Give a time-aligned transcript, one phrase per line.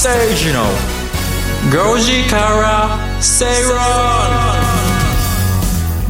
[0.00, 0.64] 吉崎誠二の
[1.94, 3.76] 5時から正論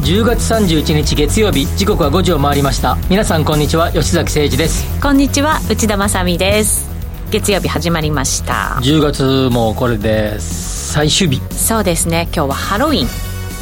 [0.01, 2.95] 10月31日月曜日時刻は5時を回りました。
[3.09, 3.91] 皆さんこんにちは。
[3.91, 5.01] 吉崎誠二です。
[5.01, 6.89] こんにちは内田まさです。
[7.31, 8.79] 月曜日始まりました。
[8.81, 11.41] 10月もこれで最終日。
[11.53, 12.29] そうですね。
[12.33, 13.07] 今日はハロウィン。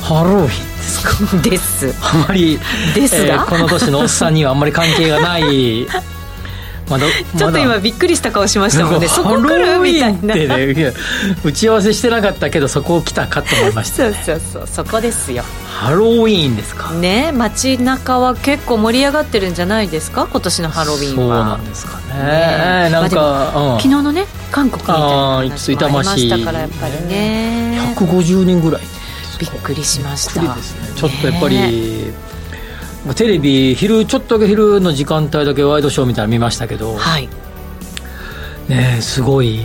[0.04, 1.90] ハロウィンですか？
[1.90, 1.96] です。
[2.04, 2.60] あまり
[2.94, 5.88] ですが、えーこの年のおっさんにはあんまり関係がない
[6.90, 7.06] まだ
[7.38, 9.08] ちょっと今びっくりした顔しましたもんね。
[9.10, 10.36] そこ来るみたいな。
[10.36, 10.94] ね
[11.44, 13.96] 打ち合わせしてなかったけどそこを来たかと思いました。
[13.98, 15.44] そうそうそうそこですよ。
[15.68, 16.92] ハロウィーンですか？
[16.94, 20.28] ね街中は結構盛り上がってるんじゃないですか？
[20.32, 22.24] 今年のハロウィンそうはなんですかね。
[22.24, 22.90] ね。
[22.92, 23.78] なんか、まあうん。
[23.82, 25.06] 昨日のね韓国みたいな
[25.38, 27.80] 話もありましたからやっぱりね。
[27.96, 28.82] 150人ぐらい。
[29.40, 30.42] びっくりしました。
[30.42, 30.90] びっくりですね。
[30.98, 32.29] ちょっとやっぱり、ね
[33.16, 37.30] テレビ昼ちょっとだけ昼の時間帯だけワイドショーみたいなの見ましたけど、はい。
[38.68, 39.64] ねすごい、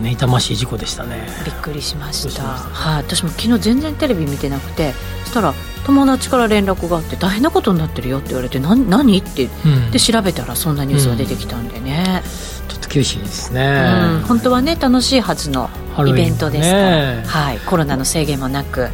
[0.00, 1.26] ね、痛ましい事故でしたね。
[1.44, 2.42] びっくりしました。
[2.42, 4.92] はい、私も昨日全然テレビ見てなくて
[5.24, 9.90] そしたら友達から連絡があって大変なことになってるよって言われて何何ってうん。
[9.90, 12.22] で調べたらそんなニュースが出てきたんでね、
[12.68, 15.68] ちょっと厳しいですうねん、本当はね楽しいはずの
[16.06, 18.88] イベントですから、ねはい、コロナの制限もなく。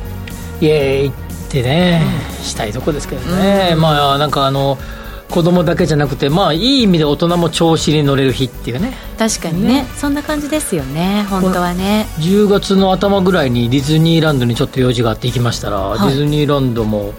[0.61, 1.21] イエーイ
[1.53, 2.03] ってね、
[2.42, 4.78] したいとこですけどね、まあなんかあの
[5.31, 8.95] 子供だけじゃなくてまあいい意味で大人も調子に乗れる日っていうね。
[9.19, 9.84] 確かにね。
[9.97, 12.06] そんな感じですよね本当はね。
[12.20, 15.98] 10月の頭ぐらいにディズニーランドにちょっと用事があって行きましたら、はい。
[16.08, 17.12] ディズニーランドも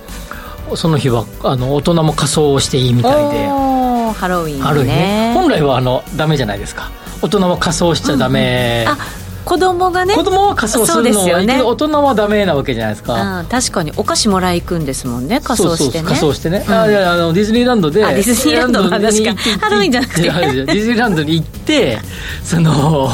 [0.75, 3.47] その日はあの大人も仮装をしていいみたいで。
[3.47, 4.63] ハロウィンね。
[4.63, 5.31] あるね。
[5.35, 6.91] 本来はあのダメじゃないですか。
[7.21, 8.97] 大人は仮装しちゃダメ、あ
[9.45, 11.33] 子供がね子供は仮装するのそうですよね。
[11.33, 16.07] はいいけど大人はダメなわけじゃないですか、うん、確かにお菓子もらい行くんですもんね仮装してね。
[16.07, 16.73] 仮装してね、うん。
[16.73, 19.35] あいやあのディズニーランドであディズニーランドの話か。
[19.59, 20.21] ハロウィンじゃなくて。
[20.21, 21.99] ディズニーランドに行って
[22.43, 23.09] その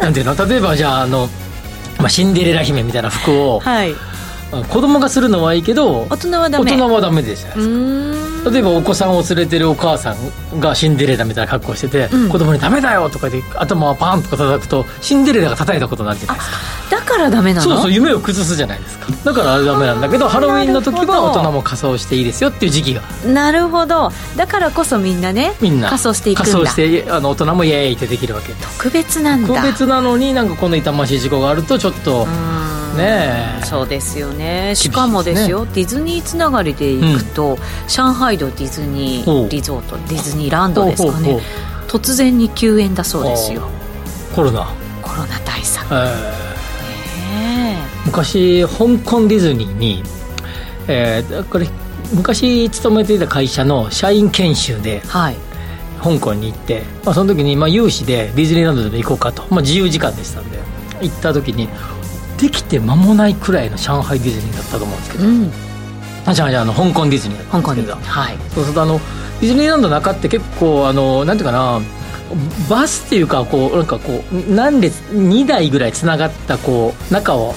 [0.00, 1.28] なんていうの例えばじゃああの、
[1.98, 3.94] まあ、シンデレラ姫みたいな服を、はい
[4.62, 6.72] 子供がするのはいいけど大人はダメ。
[6.72, 7.68] 大人はダメですじゃなういです
[8.44, 8.52] かーん。
[8.52, 10.14] 例えばお子さんを連れてるお母さ
[10.54, 12.28] んがシンデレラみたいな格好してて、うん。
[12.28, 16.56] 子供に「ダメだよ!」とかで頭をパンとか叩くとシンデレラが叩いたことになるじゃないですか
[16.90, 17.70] だからダメなの？
[17.70, 19.06] そうそう夢を崩すじゃないですか。
[19.24, 23.00] だからダメなんだけどハロウィンの時は大人も仮装していいですよっていう時期が。
[23.26, 24.12] なるほど。
[24.36, 25.88] だからこそみんなねみんな。
[25.88, 26.52] 仮装していくんだ。
[26.52, 28.52] 仮装してあの大人もイエーイってできるわけ。
[28.52, 29.48] 特別なんだ。
[29.48, 33.58] 個別なのになんかこの痛ましい事故があるとちょっとうーんね。
[33.62, 34.74] えそうですよね。
[34.74, 41.40] しかもですよディズニーつながりで行くと、上海道ディズニーリゾートディズニーランドですかね。
[41.88, 43.68] 突然に休園だそうですよ。
[44.34, 44.68] コロナ、
[45.02, 45.86] コロナ対策。
[45.94, 50.02] え昔香港ディズニーに、
[50.88, 51.68] えーこれ
[52.12, 55.36] 昔勤めていた会社の社員研修でえはい。
[56.02, 60.58] 香港に行って、まあ、その時にまあ有志でディズニーランドでも行こうかと、まあ、自由時間でしたんで
[61.00, 61.68] 行った時に
[62.38, 65.50] できて間もないくらいの上海ディズニーだったと思うんですけど、うん。
[66.26, 67.96] あじゃあじゃああの香港ディズニーだったん香ですけど。
[67.96, 68.36] はい。
[68.54, 69.00] そうするとあの
[69.40, 71.80] ディズニーランドの中って結構あのなんていうかな
[72.68, 77.54] バスっていうかこうなんかこう何列2台ぐらいつながったこう中を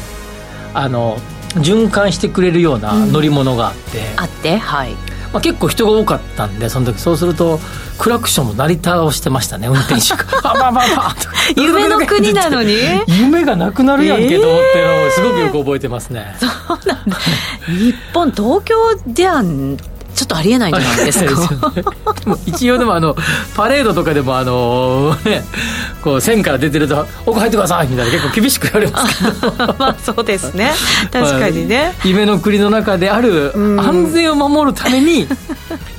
[0.73, 1.17] あの
[1.55, 4.95] 循環してくれるような乗り物があって、あってはい
[5.33, 7.59] まあ、結構人が多かったんでその時そうすると
[7.97, 11.27] クラクションも鳴り倒してましたね運転手が「あばばば」と。
[11.27, 12.75] か 夢の国なのに？
[13.07, 16.35] 夢がなくなるやんけと思ってるのをすごくよく覚えてますね、
[17.67, 19.43] 日本東京では
[20.17, 21.61] ちょっとありえないんじゃないですか
[22.47, 23.15] 一応でもあの
[23.55, 25.43] パレードとかでもあのね
[26.01, 29.23] こう線から出てると「奥入ってください」みたいな結構厳しく言われます。
[29.23, 29.29] け
[29.67, 30.73] どまあそうですね。
[31.13, 33.79] 確かにね、夢の国の中であるうん。
[33.79, 35.27] 安全を守るために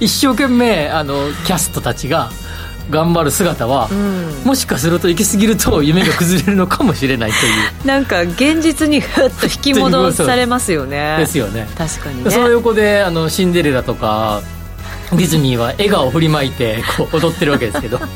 [0.00, 1.14] 一生懸命あの
[1.46, 2.30] キャストたちが
[2.90, 4.44] 頑張る姿は、うん。
[4.44, 7.86] もしかすると行き過ぎると夢が崩れるのかもしれないという。
[7.86, 11.16] なんか現実にふっと引き戻されますよね。
[11.18, 11.68] ですよね。
[11.76, 12.30] 確かにね。
[12.30, 14.42] その横であのシンデレラとか
[15.12, 17.98] ディズニーは笑顔を振りまいてこう踊ってるわけですけど。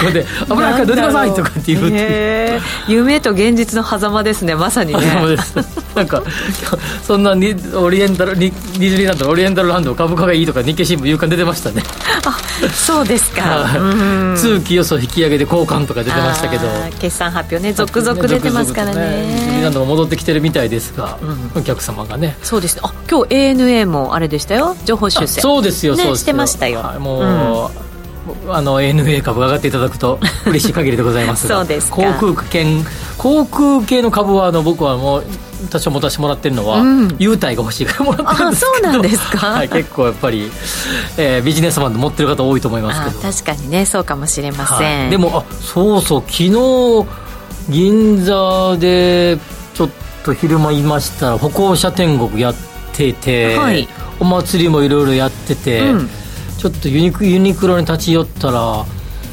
[0.00, 1.94] ここで「危ないからどいてください」とかって言うっていう。
[1.98, 5.00] へー夢と現実の狭間ですねまさにね。
[5.28, 5.54] です。
[5.94, 6.22] なんか
[7.06, 11.82] そんなにオリエンタルにディズニーランドのオリエンタルランド株価がいいとか日経新聞夕刊出てましたね。
[12.24, 12.38] あ
[12.72, 13.66] そうですか。
[14.36, 16.68] 通期予想引き上げで交換とか出てましたけど。
[17.00, 21.18] 決算発表ね続々出てますから続々とディズニーランねドも戻ってきてるみたいですが、
[21.54, 22.36] うお客様がね。
[22.42, 22.76] そうです。
[22.76, 24.76] ねあ今日 ANA もあれでしたよ。
[24.84, 25.40] 情報修正。
[25.40, 26.28] あそうですよ、ねそうです。
[26.28, 26.80] よしてましたよ。
[26.80, 27.70] はいもう、も
[28.48, 31.48] あの ANA 株上がっていただくと嬉しい限りでございます。
[31.48, 31.96] そうですか。
[31.96, 32.84] 航空券
[33.18, 35.24] 航空系の株はあの僕はもう
[35.70, 37.16] 多少持たせてもらってるのは、うん。
[37.18, 38.80] 優待が欲しいからもらってるんですけど。
[38.80, 39.46] あそうなんですか。
[39.50, 40.50] はい、結構やっぱり、
[41.16, 43.28] えービジネスマンで持ってる方多いと思いますけど。
[43.28, 45.10] あ確かにねそうかもしれません、はい。
[45.10, 47.06] でもあそうそう昨日
[47.68, 49.38] 銀座で
[49.74, 49.88] ちょっ
[50.24, 52.54] と昼間いましたら歩行者天国やっ
[52.92, 53.88] てて、はい。
[54.18, 56.10] お祭りもいろいろやってて、うん
[56.60, 58.84] ちょっとユニクユニクロに立ち寄ったら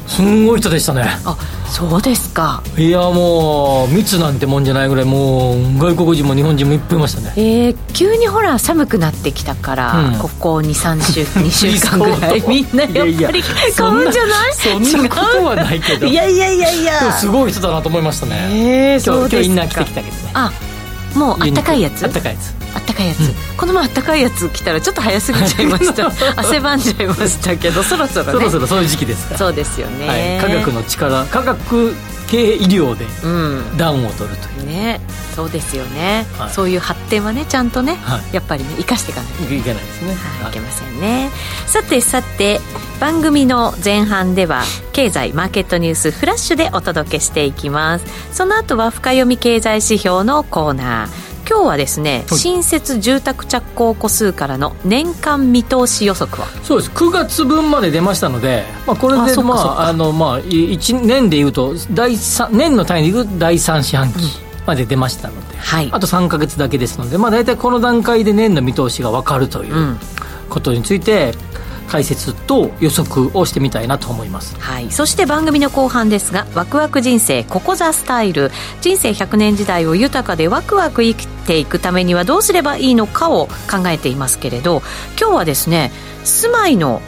[0.07, 1.03] すんごい人でしたね。
[1.25, 1.37] あ
[1.69, 2.63] そうですか。
[2.77, 7.33] いやもう密なんてもんじゃないぐらいもう外国人も日本人もいっぱいいましたね。
[7.35, 10.19] えー、急にほら寒くなってきたから、うん。
[10.19, 12.41] ここ23週2週間ぐらい。
[12.47, 14.53] みんなやっぱり買うんじゃない？
[14.53, 16.07] そんなそんなことはないけど。
[16.07, 17.11] いやいやいやいや。
[17.11, 18.47] すごい人だなと思いましたね。
[18.53, 20.31] えー、そうですか今日インナー着てきたけどね。
[20.35, 20.51] あ
[21.15, 22.05] もうあったかいやつ？
[22.05, 23.19] あったかいやつあったかいやつ、
[23.57, 26.11] この前あったかいやつ着たらちょっと早すぎちゃいました。
[26.39, 28.31] 汗ばんじゃいましたけどそろそろね。
[28.31, 29.33] そろそろそういう時期ですか。
[29.33, 31.95] らそうですよね、はい、科学の力科学
[32.27, 33.77] 系医療でうん。
[33.77, 34.67] 暖を取るという。
[34.67, 34.99] ね。
[35.35, 36.49] そうですよね、はい。
[36.49, 38.35] そういう発展はねちゃんとね、はい。
[38.35, 39.43] やっぱりね生かしていかないと。
[39.53, 41.31] いけないですね、はい、いけませんね。
[41.65, 42.59] さてさて
[42.99, 44.63] 番組の前半では
[44.93, 48.05] 経済マーケットニュースフラッシュでお届けしていきます。
[48.31, 52.37] その後は深読み経済指標のコーナー今日はですね、はい。
[52.37, 56.47] 新設住宅着工戸数からの年間見通し予測は？
[56.63, 56.91] そうです。
[56.91, 64.19] 9月分まで出ましたので、まあ、これあでまああのまあ1年でいうと第三年の単位でいうと第3四半期
[64.65, 65.89] まで出ましたので、はい。
[65.91, 69.99] あと3か月だけですので、まあ、大体この段階で年の見通しが分かるといううん。
[70.49, 71.33] ことについて
[71.87, 74.55] 解説と予測をしてみたいなと思います。
[74.59, 78.51] はい、そして番組の後半ですが「ワクワク人生ここザスタイル」
[78.81, 84.81] 人生100年時代を豊かでワクワク生きていくためにはどうすればいいのかを考えていますけれど
[85.19, 85.91] 今日はですね
[86.23, 87.01] 住まいの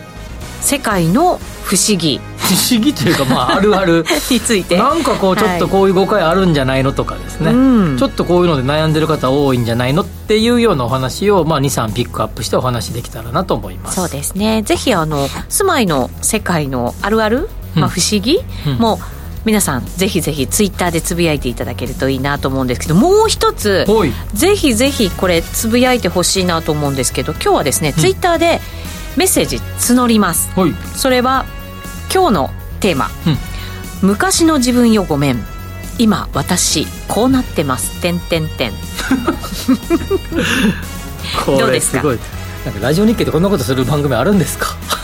[0.62, 2.20] 世界の不思議。
[2.38, 4.06] 不思議というか、まあ、あるある。
[4.32, 4.78] について。
[4.78, 7.98] なんかこうちょっとこういう誤解あるんじゃないのとかですね、うん。
[7.98, 13.96] ちょっとこういうので悩んでる方多いんじゃないのっていうようなお話を、まあ、23ピックアップしてお話できたらなと思います。
[13.98, 14.64] そうですね。
[14.64, 18.74] ぜひあの住まいの世界のあるある、まあ、うん不思議、うん。
[18.78, 19.00] も
[19.46, 23.86] 皆さんぜひぜひツイッターでつぶやいていただけるといいなと思うんですけどもう一つ
[24.34, 28.60] ぜひぜひこれつぶやいてほしいなと思うんですけど今日はですね、ツイッターで
[29.20, 30.50] メッセージ募ります。
[30.56, 30.74] ほい。
[30.96, 31.44] それは
[32.14, 32.50] 今日の
[32.80, 33.08] テーマ。
[33.28, 33.38] うん
[34.02, 35.46] 「昔の自分よごめん。
[35.98, 38.72] 今私こうなってます」てんてんてん。
[41.46, 42.02] どうですか？
[42.02, 44.78] なんかラジオ日経でこんなことする番組あるんですか？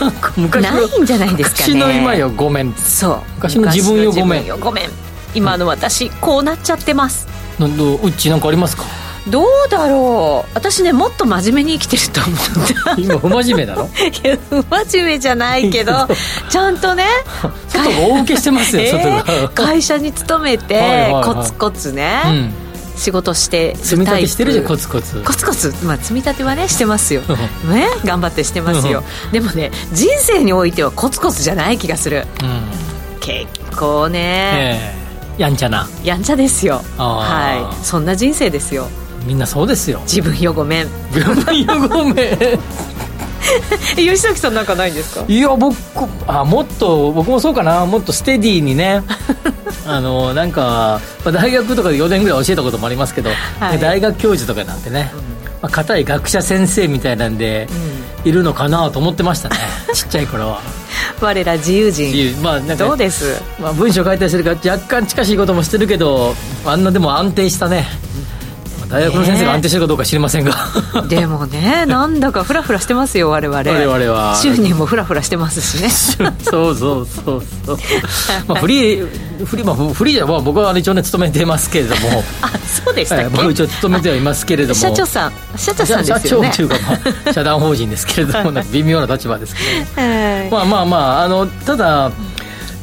[0.60, 1.74] ないんじゃないですかね。
[1.74, 2.72] 昔の今よごめん。
[2.74, 3.20] そう。
[3.36, 4.44] 昔の自分よごめん。
[4.44, 4.90] 昔の自分よごめん。
[5.34, 7.26] 今の私こうなっちゃってます。
[7.58, 8.84] なんどうっちなんかありますか？
[9.28, 10.50] どうだろう。
[10.54, 12.30] 私ねもっと真面目に生きてると思
[12.96, 13.88] う今不真面目だろ
[14.24, 15.92] いや不真面目じゃないけど
[16.48, 17.04] ちゃんとね
[17.68, 21.24] 外が大受けしてますよ、 えー会社に勤めはいてはいはい。
[21.24, 22.54] コツコツね、うん。
[22.96, 25.22] 仕事して積み立てしてるじゃんコツツコツ。
[25.24, 27.22] コツコツ、まあ、積み立てはねしてますよ。
[27.22, 29.02] ね頑張ってしてますよ。
[29.32, 32.26] でもね人生においてはコツコツじゃない気がする。
[32.42, 33.18] うん。
[33.20, 33.46] 結
[33.76, 34.94] 構ね、え
[35.38, 35.42] え。
[35.42, 35.88] やんちゃな。
[36.04, 36.82] やんちゃですよ。
[36.96, 37.84] はい。
[37.84, 38.88] そんな人生ですよ
[39.26, 40.00] みんなそうですよ。
[40.04, 40.86] 自分よごめん。
[40.86, 42.16] いやごめん。
[42.40, 42.58] え
[43.96, 45.24] 吉崎さんなんかないんですか？
[45.28, 45.76] いや僕
[46.26, 47.84] あもっと僕もそうかな。
[47.86, 49.02] もっとステディにね。
[49.86, 53.30] あのなんか、まあ、大学とかで4年ぐらい教えたこともありますけど、
[53.60, 53.78] はい。
[53.78, 55.12] 大学教授とかなんてね、
[55.62, 57.68] まあ、硬い学者先生みたいなんで、
[58.24, 59.56] いるのかなと思ってましたね。
[59.94, 60.60] ちっちゃい頃は。
[61.20, 62.34] 我ら自由人。
[62.42, 63.40] まあなんかどうです？
[63.60, 67.86] まあ、文章書いたりするから若干近しいこともしてるけどあんなでも安定したね。
[67.88, 68.25] まあ
[68.88, 70.54] 大学の先生が安定してるかどうか知りませんが、
[71.08, 73.58] でもね なんだかフラフラしてますよ我々。
[73.58, 74.36] 我々は。
[74.36, 75.90] 収入もフラフラしてますしね。
[75.90, 77.78] そうそうそうそう。
[78.46, 79.08] まあフリー
[79.44, 82.50] フリー、まあ、フリーじゃ、まあ、僕は一応ね勤めてますけれども、あ
[82.84, 84.74] そうでしたっけ、はい僕一応勤めてはいますけれども。
[84.74, 85.32] 社長さん。
[85.56, 86.50] 社長さん社ですよね。
[86.52, 89.60] 長というか、まあ、社団法人ですけれども微妙な立場ですけ
[90.00, 90.08] ど。
[90.08, 90.50] はい。
[90.50, 92.10] まあまあまああのただ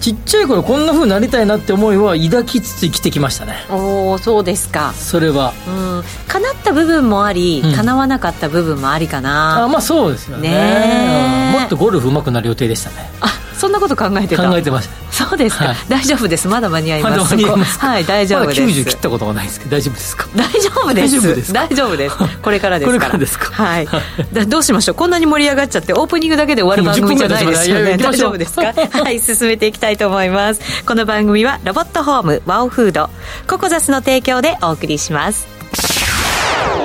[0.03, 3.53] ちっちゃい頃こんな風になりたいなって思いは抱きつつ生きてきましたね。
[3.69, 4.91] おおそうですか。
[4.91, 5.53] それは。
[5.65, 6.03] うん。
[6.27, 7.73] 叶った部分もあり、うん。
[7.73, 10.49] 叶わなかった部分もありかあなまあそうですよね。
[10.49, 13.09] ねもっとゴルフ上手くなる予定でしたね。
[13.21, 13.27] あ
[13.63, 14.49] そんなこと考えてた？
[14.49, 15.25] 考えてました。
[15.25, 15.75] そうですか、はい。
[15.87, 16.49] 大丈夫です。
[16.49, 17.17] まだ間に合います。
[17.17, 20.27] まだ間に合いますそこはい大丈夫です、まだ90切ったことがないですけど大丈夫ですか？
[20.35, 21.13] 大丈夫です。
[21.13, 21.59] 大丈夫ですか？
[21.67, 22.17] 大丈夫です。
[22.41, 22.99] これからですから。
[22.99, 23.45] これからですか？
[23.53, 23.87] はい。
[24.33, 24.95] だどうしましょう？
[24.95, 28.73] こんなに盛り上がっちゃってオープニングだけで終わる番組じゃないですよもう10分ぐらね大丈夫ですか？
[28.73, 30.83] はい進めていきたいと思います。
[30.85, 33.09] この番組はロボットホームワオフード
[33.47, 35.47] ココザスの提供でお送りします。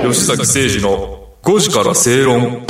[0.02, 2.66] 吉崎誠二の5時から正論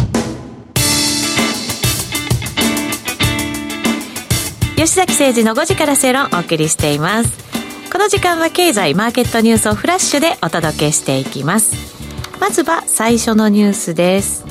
[4.79, 7.91] 吉崎誠二の5時から正論お送りしています。
[7.91, 11.75] この時間は経済マーケットニュースをフラッシュでお届けしていきます。
[12.39, 14.45] まずは最初のニュースです。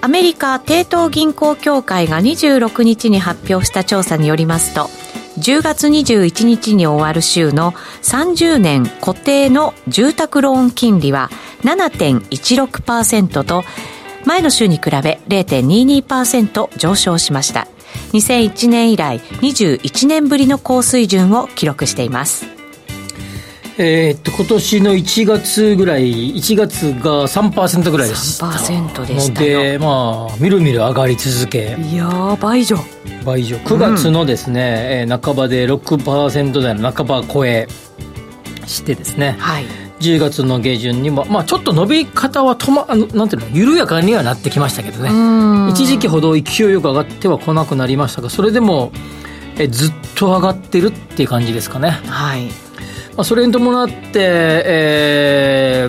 [0.00, 4.88] アメリカ帝東銀行協会が26日に発表した調査によりますと
[5.36, 11.28] 10月21日に終わる週の30年固定の住宅ローン金利は
[11.64, 13.62] 7.16%と
[14.24, 17.68] 前の週に比べ0.22%上昇しました。
[18.12, 22.46] 2001年以来21年ぶりの高水準を記録しています。
[23.82, 28.46] えー、っと今年の1月ぐらい1月が3%ぐらいでした。
[28.46, 31.78] 3%でしたのでまあみるみる上がり続け。
[31.80, 32.76] いや倍以上。
[33.24, 33.56] 倍以上。
[33.56, 37.68] 9月のですね、うん、半ばで6%台の半ば超え
[38.66, 39.64] してですね、はい、
[40.00, 45.10] 10月の下旬にも、まあ、ちょっと伸び方は止まなんていうの緩やかにはなってきましたけどね。
[45.70, 48.92] 一時期ほど勢いよく上がってはこなくなりましたがそれでも
[49.60, 51.90] えずっと上がってるっていう感じですかね。
[51.90, 52.52] はい、ま
[53.18, 55.88] あ、それに伴って、え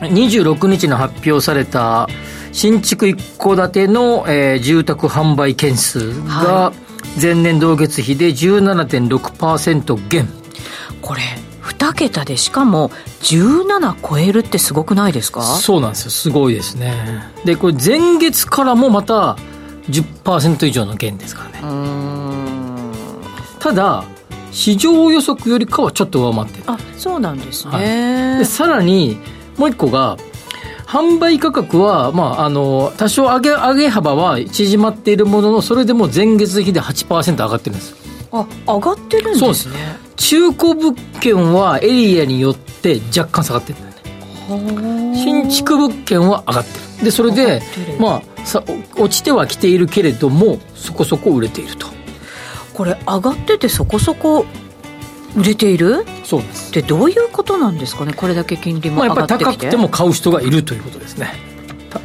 [0.00, 2.08] ー、26日に発表された
[2.52, 6.72] 新築一戸建ての、えー、住宅販売件数が
[7.20, 10.28] 前年同月比で17.6%減、
[11.02, 11.20] これ
[11.68, 12.90] 2桁でしかも
[13.22, 15.42] 17超えるってすごくないですか？
[15.42, 16.10] そうなんですよ。
[16.10, 17.22] すごいですね。
[17.44, 19.36] でこれ前月からもまた
[19.90, 21.68] 10%以上の減ですからね。
[23.58, 24.04] ただ
[24.50, 26.64] 市場予測よりかはちょっと上回ってる。
[26.66, 27.78] あそうなんですね、は
[28.36, 29.18] い、でさらに
[29.56, 30.16] もう一個が
[30.86, 37.94] 販売価格は、まあ、あの多少上げ上げ幅は縮まっているもののそれでも前月比で8%上がってるんです
[38.32, 39.74] あ上がってるんですね。
[40.16, 45.14] 中古物件はエリアによって若干下がってるんだね。
[45.16, 47.04] 新築物件は上がってる。
[47.04, 47.62] でそれで
[47.98, 48.62] まあさ
[48.96, 51.86] 落ちてはきているけれどもそこそこ売れていると。
[52.74, 54.44] これ上がっててそこそこ
[55.36, 56.04] 売れている？
[56.24, 56.72] そうです。
[56.72, 58.12] でどういうことなんですかね？
[58.12, 61.32] これだけ金利も上がってきて、まあ、やっぱり高くても買う人がいるということですね。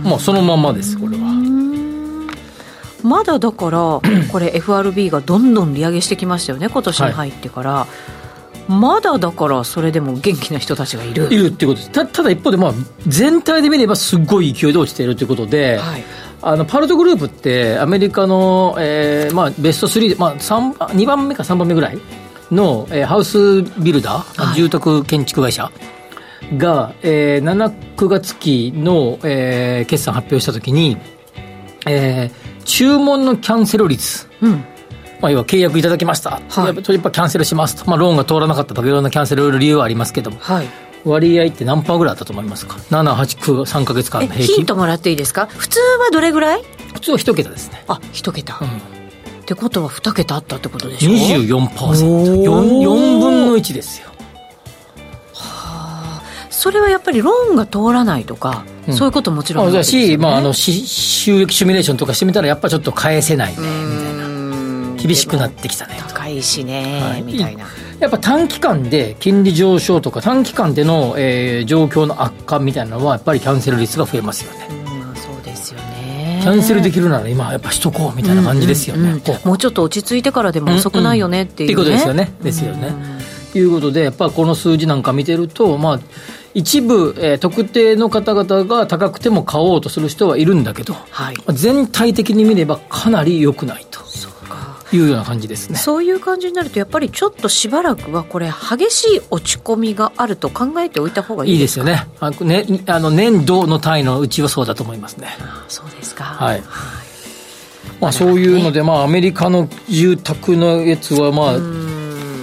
[0.02, 1.24] まあそのままですこれは
[3.04, 7.88] まだだから これ FRB がどんどん利上げしてきましたよね今年に入ってから、は
[8.70, 11.28] い、まだだからそれでも元気な人たちがいる。
[11.32, 11.92] いるっていうことです。
[11.92, 12.74] たただ一方でまあ
[13.08, 16.04] 全体で見ればすごい勢いで落ちているということで、はい、
[16.42, 22.00] あのパルトグループってアメリカの、えーまあ、ベスト3で、まあ、2番目か3番目ぐらい
[22.52, 25.72] の、えー、ハウスビルダー、はい、住宅建築会社
[26.58, 30.98] が、えー、7、9月期の、えー、決算発表したときに、
[31.88, 34.66] えー、注文のキャンセル率、うん。
[35.22, 38.74] まあ、要は契約いただきました、はい、やっぱキャンセルしますと、まあ、ローンが通らなかった。
[38.74, 40.68] とかいろんなキャンセル理由はありますけども、はい、
[41.06, 44.56] 割合って何パーぐらいあったと思いますか？7、8、9、3か月間の平均。
[44.56, 45.46] ヒントもらっていいですか？
[45.48, 46.64] 普通はどれぐらい？
[46.94, 47.84] 普通は一桁ですね。
[47.88, 48.72] あ一桁、うん、っ
[49.46, 51.68] てことは2桁あったってことでしょ？24%4
[52.82, 54.10] 4分の1ですよ。
[56.50, 60.82] それはやっぱりローンが通らないとか、うん、そういうこともちろんだし、まあ、あの収
[61.42, 64.24] 益シミュレーションとかしてみたらやっぱちょっと返せないねみたいな。
[65.04, 65.98] 厳しくなってきたね。
[66.08, 67.66] 高いしね、はい、みたいな。
[68.00, 76.40] やっぱ短期間で金利上昇とか短期間での、えー、状況の悪化みたいなのはやっぱりキャンセル率が増えますよね、うん、そうですよね。
[76.42, 82.34] キャンセルできるなら今やっぱしとこうみたいな感じですよね、うんうんうん、もうちょっと落ち着いてからでも遅くないよねっていう、ね、うんうん、っていうことですよね。
[82.44, 82.94] ですよね、
[83.52, 86.00] ということでやっぱこの数字なんか見てるとまあ
[86.54, 94.04] 一部、えー、特定の方々が高くても買おうとする人はいるんだけど、はい、全体的に見ればかなり良くないと。
[94.96, 95.78] いうような感じですね。
[95.78, 102.08] そういう感じになるとやっぱりちょっとしばらくはこれ激しい落ち込みがあると考えておいた方がいいですよね。
[102.20, 105.30] あねあの年度の単位のうちはそうだと思いますね。
[105.68, 106.24] そうですか。
[106.24, 106.64] はい、はい。
[108.00, 111.54] まあ、そういうので、まあ、アメリカの住宅のやつは、まあ、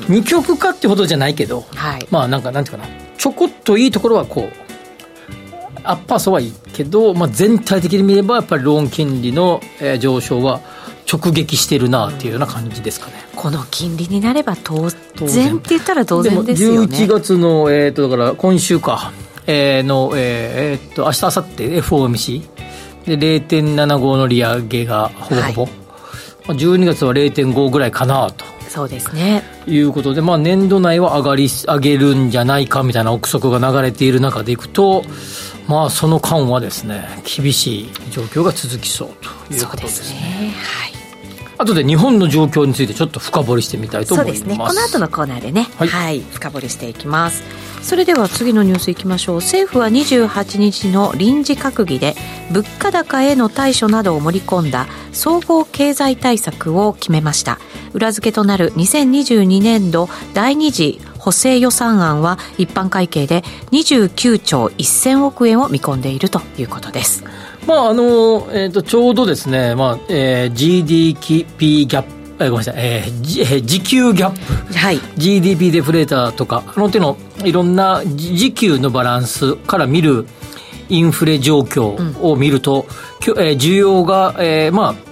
[0.08, 2.88] 二極化ってほどじゃないけど、はい、まあ、なんか、なんていうかな、
[3.20, 10.62] ちょこっといいところはこうアッパー層はいいけど、まあ、全体的に見ればやっぱりローン金利の、えー、上昇は
[11.10, 16.96] 直撃してるなっていうような感じですかね、この金利になれば当然って言ったら当然ですよね。
[16.96, 19.12] 11月の、えーと、だから今週か、
[19.46, 25.68] えー、の、えー、えー、っと明日明後日 FOMC で0.75の利上げがほぼほぼ、は
[26.54, 29.42] い、12月は0.5ぐらいかなとそうですね。
[29.66, 35.02] いうことで、まあ、年度内は上がり上げるんじゃないかみたいな憶測が流れている中でいくと、
[35.66, 39.08] まあ、その間はですね厳しい状況が続きそう
[39.48, 40.06] ということですね。
[40.06, 40.54] すね。
[40.56, 40.92] はい。
[41.58, 44.38] 後で日本の状況についてちょっと深掘りしてみたいと思います。
[44.38, 44.64] そうですね。
[44.64, 47.42] この後のコーナーでね、はい、はい、深掘りしていきます
[47.82, 49.36] それでは次のニュースいきましょう。
[49.36, 52.14] 政府は28日の臨時閣議で
[52.52, 57.58] 物価高への対処などを盛り込んだ総合経済対策を決めました。
[57.92, 67.24] 裏付けとなる2022年度第2次補正予算案は一般会計で29兆1000億円を見込んでいるということです。
[67.66, 80.26] まああのえーと、ちょうどですね、まあえー、GDP ギャップえごめんなさい、えー、じえー、時給ギャップ、はい、GDP デフレーターとか、あの手のいろんな時給のバランスから見る
[80.88, 82.86] インフレ状況を見ると、
[83.26, 85.10] うん、えー、需要が、えー、まあ、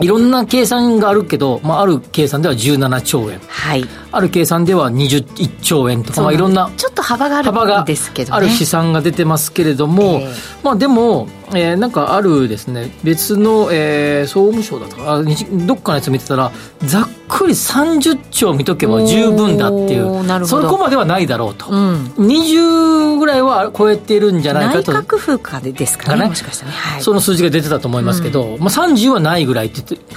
[0.00, 12.90] いろんな計算があるけど、まあ、ある計算では17兆円、はい、ある計算では21兆円とか、まあ、いろんなちょっと幅があるんですけど、ね、ある試算が出てますけれども、えー、まあ、でも、えー、なんかあるですね。
[13.04, 15.22] 別の、えー、総務省だとか
[15.66, 16.50] どっかのやつ見てたら
[16.84, 20.46] ざっくり30兆見とけば十分だっていう。
[20.46, 24.92] そこまではないだろうと、うん、20ぐらいは超えてるんじゃないかと。
[24.92, 26.26] 内閣府かでですかね。
[26.26, 30.14] もしかしたらね、はい、その数字が出てたと思いますけど、うん、まあ、30はないぐらいって言って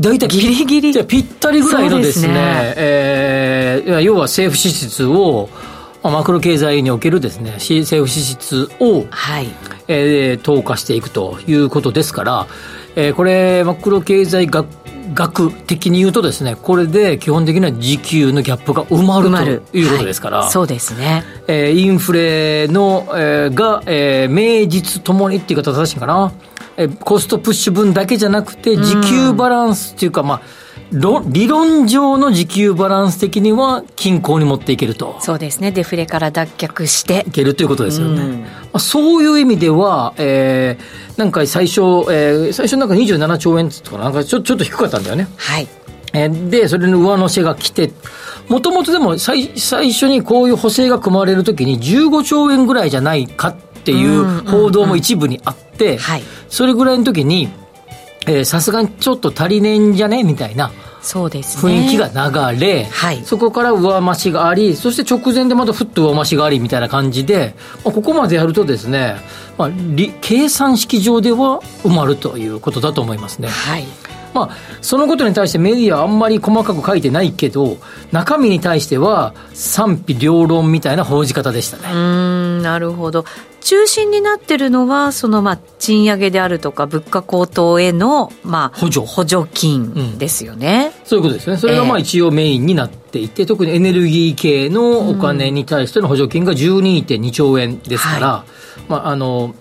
[0.00, 1.04] 大体ギリギリ。
[1.04, 5.48] ぴったりぐらいのですねすね、えー、要は政府支出を
[6.02, 9.48] マクロ経済におけるですね政府支出を、はい。
[9.88, 12.46] えー、投下していくということですから、
[12.94, 14.68] えー、これマクロ経済学
[15.14, 26.32] 額的に言うとですねこれで基本的には時給のギャップが埋まるということですから、はい、そうですね、えー、インフレの、えー、が、えー、名実ともにっていう方正しいかな、
[26.76, 30.40] えー、コストプッシュ分だけじゃなくて時給バランスっていうか、まあ
[30.92, 35.16] 理論上の時給バランス的には均衡に持っていけると。
[35.20, 35.70] そうですね。
[35.70, 37.24] デフレから脱却して。
[37.28, 41.80] いけるということですよね、うん、まあ、そういう意味では、えー、なんか最初、
[42.10, 44.08] えー、最初なんか27兆円とかな。
[44.08, 45.28] んかちょちょっと低かったんだよね。
[45.36, 45.68] はい。
[46.12, 47.92] えー、でそれの上乗せが来て
[48.48, 56.00] もともとでも最最初にこういう補正が組まれるときに15兆円ぐらいじゃないかっていう報道も一部にあって、
[56.48, 57.48] それぐらいの時に
[58.44, 60.22] さすがにちょっと足りねえんじゃね？
[60.24, 60.70] みたいな。
[61.02, 67.54] そうです、ね、雰囲気が流れ、はい、そこから上増しがあり、そして直前でまたふっと上増しがありみたいな感じで、
[67.86, 69.16] まあ、ここまでやるとですね、
[69.56, 69.70] まあ、
[70.20, 73.48] 計算式上では埋まるということだと思いますね。
[73.48, 73.86] はい
[74.34, 77.78] まあ、そのことに対してメディアはあんまり細かく書いてないけど、
[78.12, 81.92] 中身に対しては賛否両論みたいな報じ方でしたね。
[81.92, 83.24] うん、なるほど。
[83.60, 89.06] 中心になってるのは、そのまあ賃上げであるとか、物価高騰へのまあ補助。
[89.06, 98.44] 補助金ですよね、うん、そういうことですね、それがまあ一応メインになっていて、えー、特にエネルギー系のお金に対しての補助金が12.2兆円ですから、は
[98.78, 99.54] い、まあ、あの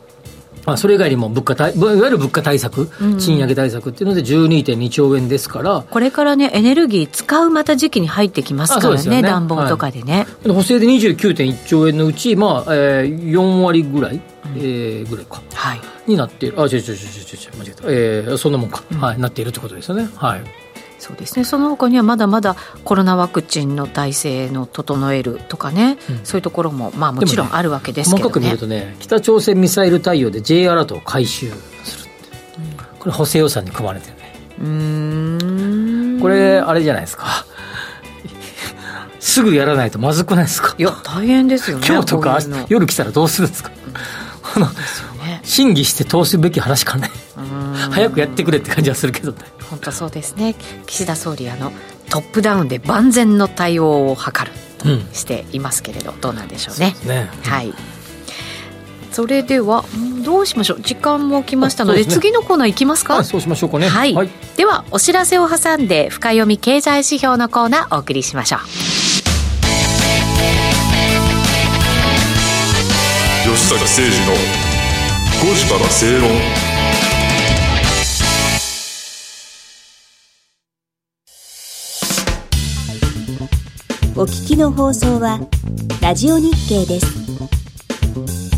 [0.70, 9.22] まあ、それ以外にも物価対、いわゆる物価対策、賃上げ対策っていうので12.2兆円ですから、これからね、エネルギー使うまた時期に入ってきますからね、ね。
[9.24, 10.28] 暖房とかでね。
[10.46, 14.22] はい、補正で29.1兆円のうち、まあえー、4割ぐらい、
[14.58, 20.08] えー、ぐらいか、はい、になっている、あ、違う違う違う違う違う、間違えた、えー、そんなもんか、うん、はい、なっているということですよね。
[20.16, 20.69] はい
[21.00, 21.46] そうですね。
[21.46, 31.50] その他にはまだまだコロナワクチンの体制の整えるとかね、うん、そういうところもまあもちろんあるわけですけど、ね、細かく見るとね北朝鮮ミサイル対応で J アラートを回収
[31.84, 32.12] する
[32.60, 32.62] う。
[32.62, 34.34] ん、これ補正予算に組まれてるね。
[34.62, 36.20] うん。
[36.22, 37.46] これあれじゃないですか。
[39.22, 40.76] すぐやらないとまずくないですか？
[40.78, 43.72] いや大変ですよね今日とか夜来たらどうするんですか、
[44.58, 47.10] うん、ね、審議して通すべき話かね。
[47.92, 49.38] 早くやってくれって感じはするけどね
[49.70, 50.56] 本当そうですね。
[50.88, 51.72] 岸田総理あの
[52.10, 56.96] トップダウンで万全の対応を図るとしていますけれど、うん、どうなんでしょうね。
[57.06, 57.30] うね。
[57.44, 57.74] はい。
[59.12, 59.86] それでは
[60.24, 60.82] どうしましょう。
[60.82, 68.60] 時間も来ましたので、ね、次のコーナーいきますか、はい、そうしましょうかね、はい、はい、ではお知らせを挟んで深読み経済指標のコーナーお送りしましょう。
[73.44, 74.60] 吉坂誠二の
[75.42, 76.69] 5時から正論
[84.20, 85.40] お聞きの放送は
[86.02, 88.49] ラジオ日経です。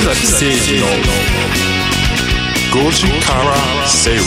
[0.00, 0.86] 崎誠二の
[2.72, 4.24] 5時から正論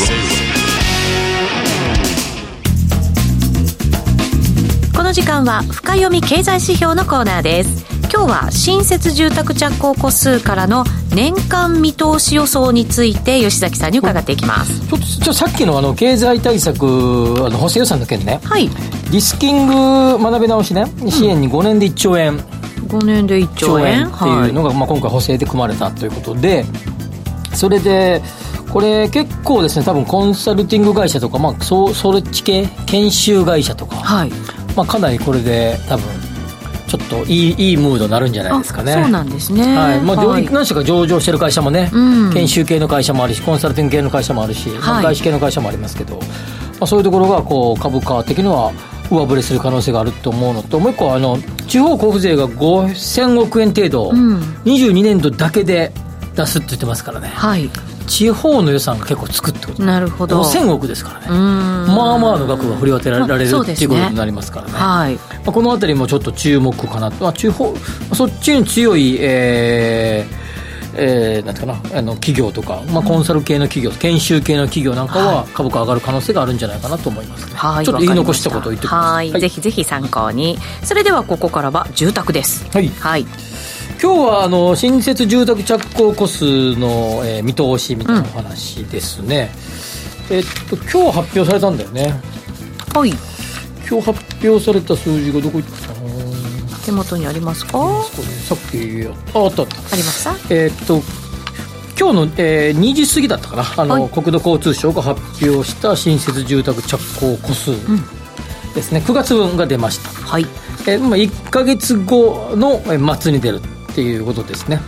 [4.95, 7.85] この時間は深読み経済指標のコーナーです。
[8.13, 10.83] 今日は新設住宅着工戸数からの
[11.15, 14.81] 年間見通し予想について吉崎さんに伺っていきます。
[14.89, 18.41] ちょっとさっきのあの経済対策あの補正予算の件ね。
[18.43, 18.69] はい。
[19.11, 20.85] リスキング学び直しね。
[21.09, 22.43] 支援に5年で1兆円、
[22.91, 24.07] 5年で1兆円？
[24.07, 26.65] っていうのが、まあ、今回補正で組まれたということで
[27.53, 28.21] それで
[28.71, 32.67] これ結構ですね多分コンサルティング会社とか、まあ、そうそれ地系？
[32.85, 34.39] 研修会社とか、はい、はい
[34.75, 36.05] まあ、かなりこれで多分
[36.87, 38.93] ちょっといいいいムードになるんじゃないですかね。
[38.93, 39.77] あそうなんですね。
[39.77, 40.01] はい。
[40.01, 40.45] まあ、はい。
[40.51, 42.33] 何社か上場してる会社もね、うん。
[42.33, 46.23] 研修系の会社もあるしコンサルティング系の会社もあるし、まあはい外資系の会社もありますけど、ま
[46.81, 48.73] あ、そういうところがこう株価的には
[49.09, 51.37] 上振れする可能性があると思うのともう一個はあの
[51.71, 54.41] 地方交付税が5000億円程度、ん。
[54.65, 55.93] 22年度だけで
[56.35, 57.29] 出すって言ってますからね。
[57.29, 57.69] はい。
[58.07, 59.81] 地方の予算が結構つくってこと。
[59.81, 60.41] なるほど。
[60.41, 61.27] 5000億ですからね。
[61.29, 63.45] まあまあの額が振り分けられるまあね。
[63.45, 64.73] っていうことになりますからね。
[64.73, 65.15] はい。
[65.15, 67.73] まあ、この辺りもちょっと注目かなと、まあ、地方
[68.13, 70.40] そっちに強い、えー
[70.95, 77.85] えーなんていうかなあの企業とか、まあ、コンサル系の企業、研修系の企業なんかは株価上がる可能性があるんじゃないかなと思いますね、はい。
[77.85, 80.57] ちょっと言い残したことを言ってきますはい、ぜひぜひ参考に。
[80.83, 82.65] それではここからは住宅です。
[82.71, 82.87] はい。
[82.89, 83.25] はい。
[84.01, 89.51] 今日はあの新設住宅着工戸数の、えー見通しみたいなお話ですね、
[90.29, 92.19] えっと今日発表されたんだよね。
[92.93, 93.13] はい。
[93.89, 95.80] 今日発表された数字がどこ行っ
[96.81, 98.03] 手元にありますか？
[98.43, 99.63] さっきああった。
[99.63, 100.35] ありました？
[100.49, 101.01] えーっと
[101.99, 103.63] 今日の、えー2時過ぎだったかな。
[103.77, 104.09] あの、はい。
[104.09, 107.71] 国土交通省が発表した新設住宅着工戸数
[108.73, 110.45] ですね、9月分が出ました、はい。
[110.87, 113.59] えーまあ、1か月後のえー末に出る
[113.91, 114.79] っていうことですね。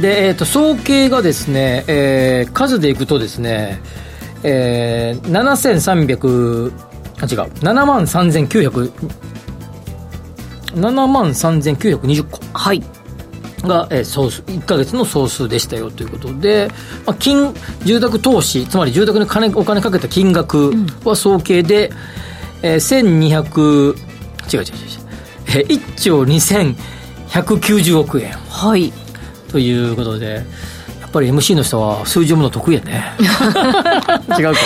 [0.00, 3.80] で、えーっと総計がですね、えー数でいくとですね、
[4.42, 6.72] えー、7300
[7.22, 7.52] あ違う。
[7.52, 8.92] 7万3900
[10.74, 12.40] 7万3920個。
[12.52, 12.82] はい。
[13.62, 16.68] が、えー総数1か月の総数でしたよということで、
[17.06, 17.54] まあ、金
[17.84, 20.72] 住宅投資つまり住宅に金お金かけた金額
[21.04, 21.90] は総計で、
[22.62, 23.94] えー、1200
[24.52, 25.00] 違う違う違う違う、
[25.48, 28.32] えー、1兆2190億円。
[28.32, 28.92] はい。
[29.50, 30.42] ということで
[31.12, 33.12] ぱり MC の人は数字読むの得意やね。
[34.38, 34.60] 違うか、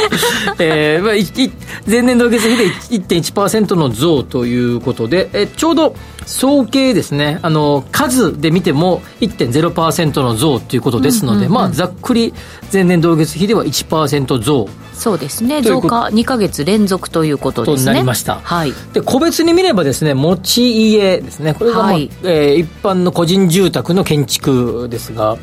[0.58, 5.94] えーまあ、前年同月比で1.1%の増ということで、えーちょうど
[6.26, 7.38] 総計ですね。
[7.42, 12.32] あの数で見ても1.0%の増ということですので、まあ、ざっくり
[12.72, 14.68] 前年同月比では1%増。
[14.94, 15.60] そうですね。
[15.60, 17.86] 増加2か月連続ということですね。
[17.86, 18.40] となりました。
[18.42, 18.72] はい。
[18.92, 21.54] で個別に見ればですね持ち家ですね。
[21.54, 22.10] これが、まあはい。
[22.22, 25.36] えー一般の個人住宅の建築ですが、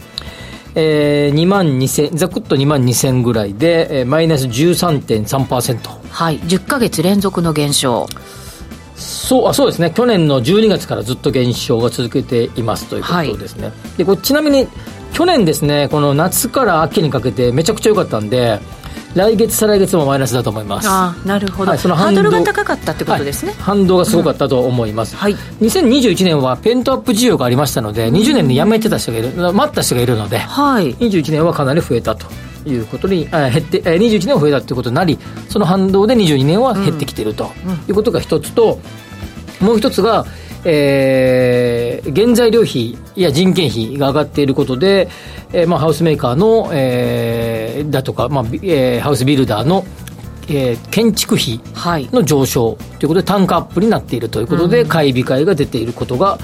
[0.75, 6.39] えー、2万2000ざくっと2万2000ぐらいで、えーマイナス13.3%はい。
[6.39, 8.07] 10か月連続の減少
[8.95, 9.91] そうあそうですね。
[9.91, 14.67] 去年の12月からずっと減少が続けていますということですね、でこれちなみに
[15.13, 18.59] 去年ですねこの夏から秋にかけてめちゃくちゃ良かったんで
[19.15, 20.87] 来月再来月もマイナスだと思います。
[20.87, 25.35] ああなるほど、はいそのハードルが高かったってことですね、はい反動がすごかったと思います、はい。
[25.61, 30.95] 2021年はペントアップ需要がありましたので20年で辞めてた人がいる待った人がいるのではい。
[30.95, 32.27] 21年はかなり増えたと
[32.65, 35.19] いうことにあ減ってえー21年は増えたということになり
[35.49, 37.51] その反動で22年は減ってきていると
[37.87, 38.79] いうことが一つと
[39.59, 40.25] もう一つが
[40.65, 45.07] えー原材料費や人件費が上がっていることで、
[45.53, 49.85] えーまあ、ハウスメーカーの、えーだとか、まあビえーハウスビルダーの、
[50.49, 52.09] えー建築費はい。
[52.11, 56.37] の上昇ということで単価アップになっているということで、買い控えが出ていることが、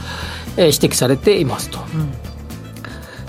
[0.58, 1.80] えー指摘されていますと。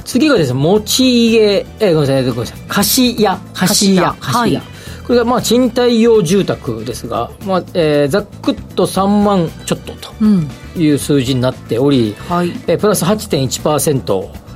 [0.04, 4.62] 次がですね、持ち家、えーごめんなさい、ごめんなさい、貸し家、貸し家、貸し家
[5.06, 10.46] これがまあ賃貸用住宅ですが、まあえーざっくっと3万ちょっとうん。
[10.46, 14.48] という数字になっており、はいえープラス8.1%。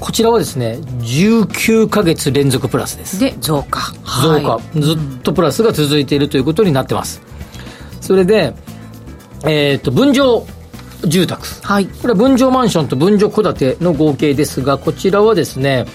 [0.00, 3.18] こちらはですね、19ヶ月連続プラスです。
[3.18, 7.22] で増加増加、はいずっとプラスが続いているということになってます。
[8.00, 8.54] それで、
[9.46, 10.46] えっ、と、分譲
[11.06, 11.46] 住宅。
[11.62, 15.86] はいこれは分譲マンションと分譲戸建ての合計ですが、こちらはですね、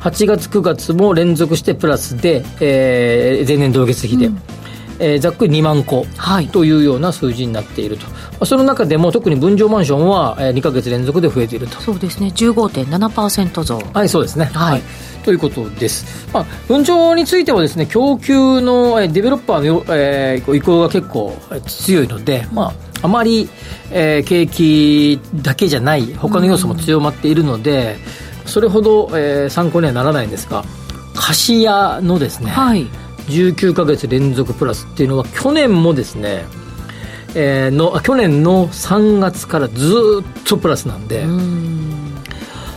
[0.00, 4.30] 8月、9月も連続してプラスで、えー前年同月比で、
[4.98, 8.06] えーざっくり2万戸はいというような数字になっていると。
[8.06, 11.80] まあその中でも特に分譲マンションは、え2ヶ月連続で増えていると。
[11.80, 14.46] そうですね15.7%増はい、そうですね。
[14.46, 14.82] はい
[15.24, 16.28] ということです。
[16.34, 23.50] まあ、分譲についてはですね、供給のえーデベロッパーのよ、えー意向が結構えー強いので、まあ、あまり、
[23.90, 27.96] えー、景気だけじゃない他の要素も強まっているので、
[28.44, 30.64] うん、それほど、えー、参考にはならないんですが
[31.14, 32.86] 貸家のですね、はい、
[33.28, 36.44] 19か月連続プラスっていうのは去年もですね
[37.34, 41.26] えー、の去年の3月からずっとプラスなんで、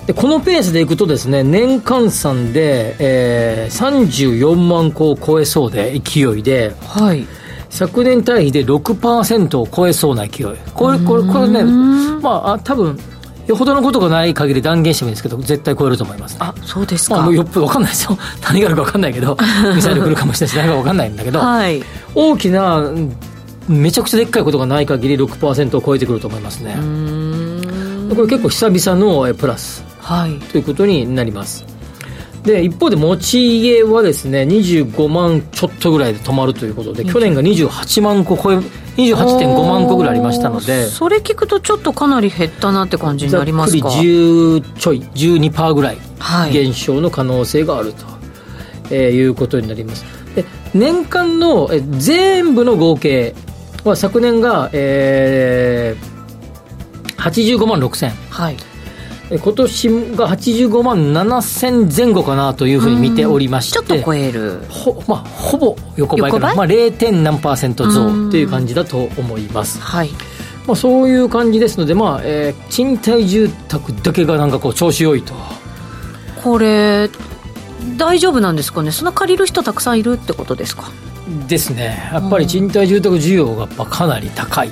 [0.07, 7.27] でこのペースでいくとですね年換算で、えー、34万個を超えそうで勢いで、はい、
[7.69, 10.47] 昨年対比で6%を超えそうな勢い。
[10.73, 11.63] これこれこれね
[12.21, 12.97] まあ多分
[13.47, 18.17] よほどのことがない限り断言してもいいんですけど絶対超えると思います、ね、あそうですか、まあ、よっぽど分かんないですよ。
[18.43, 19.37] 何があるか分かんないけど
[19.75, 21.83] ミサイル来るかもしれないし何か分かんないんだけど、はい、
[22.13, 22.83] 大きな
[23.67, 26.75] めちゃくちゃでっかいことがない限り6%を超えてくると思いますね。
[28.15, 31.76] これ結構久々のプラス、はい、ということになります
[32.47, 43.89] で一方で持ち家はですね25万ちょっとぐらいで止まるということで去年が28万個超え28.5万個ぐらいありましたのでそれ聞くとちょっとかなり減ったなって感じになりますか？
[43.89, 45.97] ざっくり10ちょい12%ぐらい
[46.51, 48.15] 減少の可能性があると、はい、
[48.91, 50.05] えー、いうことになります。
[50.33, 53.35] で年間のえ全部の合計
[53.83, 58.57] は昨年が、えー、85万6000、はい、
[59.29, 64.61] 今年が85万7000前後かなというふうに見ておりましてちょっと超える。
[64.69, 67.11] ほ,、まあ、ほぼ横ばいかな、まあ、0.
[67.21, 69.81] 何パーセント増という感じだと思います。
[69.81, 70.09] はい。
[70.65, 75.33] まあ、そういう感じですので、まあえー、賃貸住宅だけがなんかこう調子良いと。
[76.43, 77.09] これ
[77.97, 78.91] 大丈夫なんですかね？
[78.91, 80.89] そんな借りる人たくさんいるってことですか？
[81.49, 82.09] ですね。
[82.13, 84.69] やっぱり賃貸住宅需要がやっぱかなり高い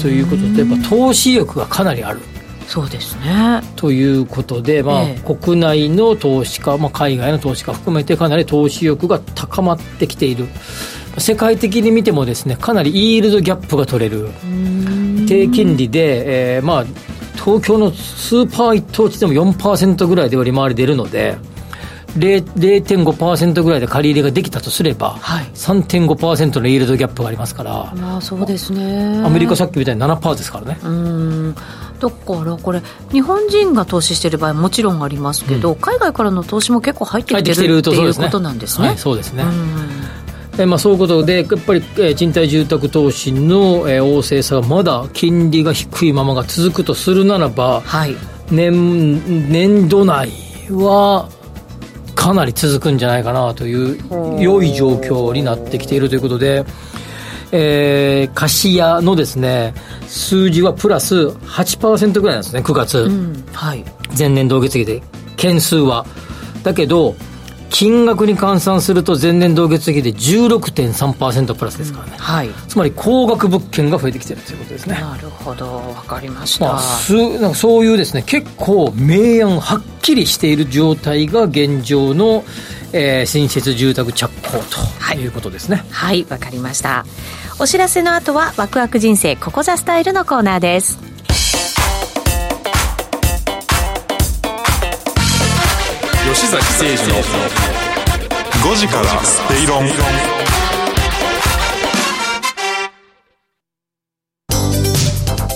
[0.00, 2.20] ということで、やっぱ投資意欲がかなりある。
[2.66, 3.62] そうですね。
[3.76, 10.48] ということで、まあ、ええ、国内の投資家、まあ、海外の投資家含めてかなり投資意欲が高まってきている。
[11.18, 14.28] 世界的に見てもですねかなりイールドギャップが取れる。
[15.26, 16.84] 低金利で、えーまあ、
[17.34, 21.38] 東京のスーパー一等地でも4%ぐらいで利回り出るので。
[22.16, 29.22] 0.5%ぐらいで借り入れができたとすれば、はい、3.5%のイールドギャップがありますから、まあ、そうですね。
[29.22, 30.78] アメリカさっきみたいに7%ですからね。
[30.82, 31.54] うん
[31.98, 38.94] だからこれ日本人が投資している場合もちろんありますけど、うん、海外からの投資も結構入ってきてるっていうことなんですね。
[38.96, 39.44] そうですね、
[40.58, 48.16] えまあ、そういうことで、やっぱり、え賃貸住宅投資の、え旺盛さがまだ金利が低いままが続くとするならば、はい、
[48.50, 50.30] 年年度内
[50.70, 51.28] は
[52.14, 53.98] かなり続くんじゃないかなという。
[54.40, 56.64] 良い状況になってきているということで、
[57.58, 59.72] えー、貸家のですね
[60.06, 63.82] 数字はプラス8%ぐらいなんですね9月、うん、はい、
[64.16, 65.02] 前年同月比で。
[65.36, 66.06] 件数は。
[66.62, 67.14] だけど
[67.68, 74.94] 金額に換算すると前年同月比で16.3%プラスですからね、うん、はい、つまり高額物件が増えてきてるということですね。
[75.00, 75.78] なるほど。
[75.80, 82.44] 分かりました、まあ、すなんかそういうですね結構明暗はっきりしている状態が現状の、
[82.92, 85.26] えー、新設住宅着工とい。
[85.26, 85.84] うことですね。
[85.90, 86.22] はい。
[86.24, 87.04] わ、はい、かりました
[87.58, 90.98] お知らせの後はワクワク人生ここザスタイルのコーナーです。
[96.34, 97.14] 吉崎誠二の
[98.72, 99.88] 5時からスペイロン。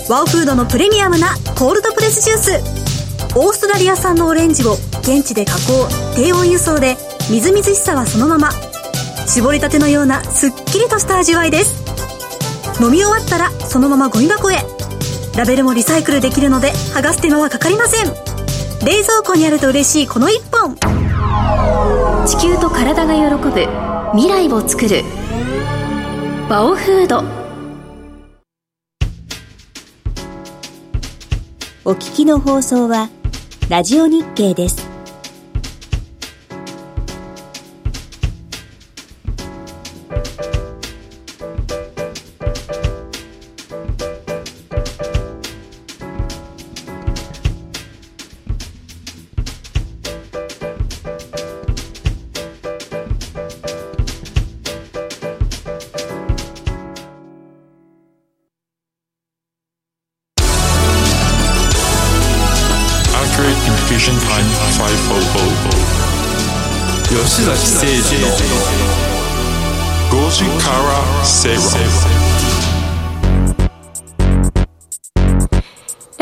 [0.09, 3.37] ワオフードのプレミアムなコールドプレスジュース。
[3.37, 6.97] オーストラリア産のオレンジを現地で加工低温輸送で
[7.29, 8.49] みずみずしさはそのまま。
[9.27, 11.90] 絞りたてのようなすっきりとした味わいです
[12.81, 14.57] 飲み終わったらそのままゴミ箱へ。
[15.37, 18.07] ラベルもリサイクルできるので剥がす手間はかかりません。
[18.83, 20.75] 冷蔵庫にあると嬉しいこの一本。
[22.25, 23.67] 地球と体が喜ぶ
[24.13, 25.03] 未来を作る。
[26.49, 27.23] バオフード。
[31.85, 33.09] お聞きの放送は
[33.69, 34.90] ラジオ日経です。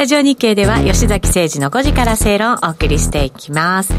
[0.09, 3.93] ジオ日経では吉崎誠二の5時から正論をお送りしていきます。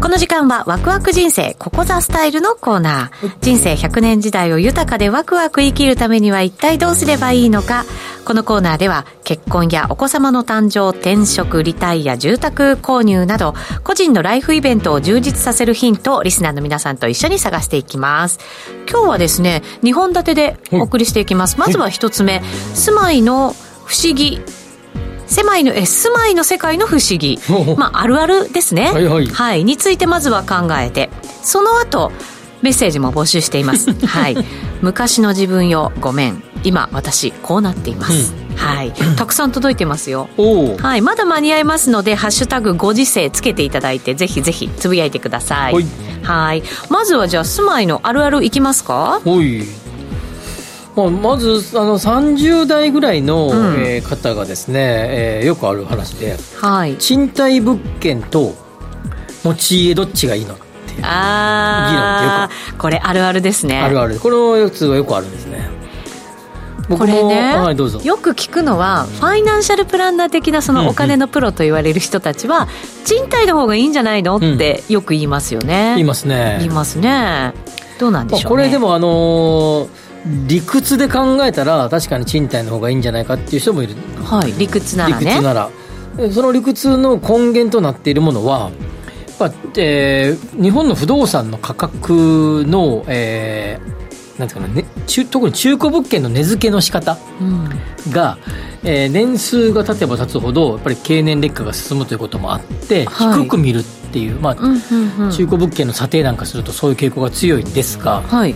[0.00, 3.36] この時間はワクワク人生ここザスタイルのコーナー。
[3.40, 7.84] 人生100年時代を豊かでワクワク生きるためには一体どうすればいいのか。
[8.24, 18.38] このコーナーでは結婚やお子様の誕生転職リタイア住宅購入など個人のライフイベントを充実させるヒントをリスナーの皆さんと一緒に探していきます
[18.90, 24.40] 今日はですね2本立てでお送りしていきます、まずは一つ目住まいの不思議
[25.26, 27.38] 狭いのえ住まいの世界の不思議。
[27.76, 28.92] まああるあるですね。
[28.92, 29.26] はいはい。
[29.26, 31.10] はい、についてまずは考えて。
[31.42, 32.12] その後
[32.62, 33.92] メッセージも募集しています。
[34.06, 34.36] はい。
[34.80, 36.42] 昔の自分よごめん。
[36.62, 38.92] 今私こうなっています、はい。
[39.16, 40.30] たくさん届いてますよ。
[40.80, 45.74] はい、まだ間に合いますので「ハッシュタグご時世」つけていただいてぜひぜひつぶやいてください。
[45.74, 45.86] はい。
[46.22, 46.62] はい。
[46.88, 49.20] まずはじゃあ住まいのあるあるいきますか？
[49.26, 49.62] おい
[50.96, 53.50] まあ、まずあの30代ぐらいの、ん。
[53.84, 56.96] えー方がですね、えーよくある話ではい。
[56.96, 58.54] 賃貸物件と
[59.42, 63.78] 持ち家どっちがいいのっていうああこれあるあるですね。
[63.78, 64.18] あるある。
[64.20, 65.68] この4つはよくあるんですね。
[66.88, 68.00] これね、はいどうぞ。
[68.02, 72.68] よく聞くのはファイナンシャルプランナー的なそのお金のプロと言われる人たちは、
[73.06, 76.56] 賃貸の方がいいんじゃないのってよく言いますよね、言いますね。
[76.58, 77.54] 言いますね。
[77.98, 78.56] どうなんでまあしょうね。
[78.56, 80.03] これでもあのー
[80.46, 83.94] 理屈で考えたら確かに賃貸の方がいいんじゃないかっていう人もいる。
[84.24, 85.26] はい理屈な理らね。
[85.32, 85.70] 屈なら。
[86.18, 88.70] えその理屈の根源となっているものは
[89.38, 93.94] やっぱ、えー日本の不動産の価格の、えー
[94.38, 97.68] なんていうかな、ね、中特に中古物件の値付けの仕方うん。
[98.10, 98.38] が、
[98.82, 103.42] えー年数が経てば経つほどやっぱり経年劣化が進むということもあって、はい。
[103.42, 103.82] 低く見るっ
[104.12, 105.30] ていう、まあうんうんうん。
[105.32, 108.54] 中古物件の査定なんかするとそういう傾向が強いんですが、はい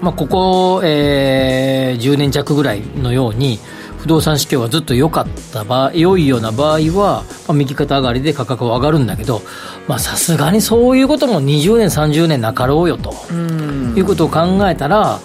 [0.00, 3.58] まあ、ここ、えー10年弱ぐらいのように
[3.98, 9.42] 不動産市況がずっと良かった場合良いような場合は、まあ、右肩上がりで価格は上がるんだけど
[9.88, 13.94] まあさすがにそういうことも20年30年なかろうよと、うん。
[13.96, 15.18] いうことを考えたら、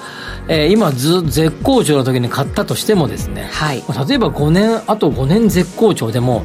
[0.47, 3.83] えー今ず絶好調の時に買ったとしてもですね、はい。
[3.87, 6.43] まあ例えば5年あと5年絶好調でも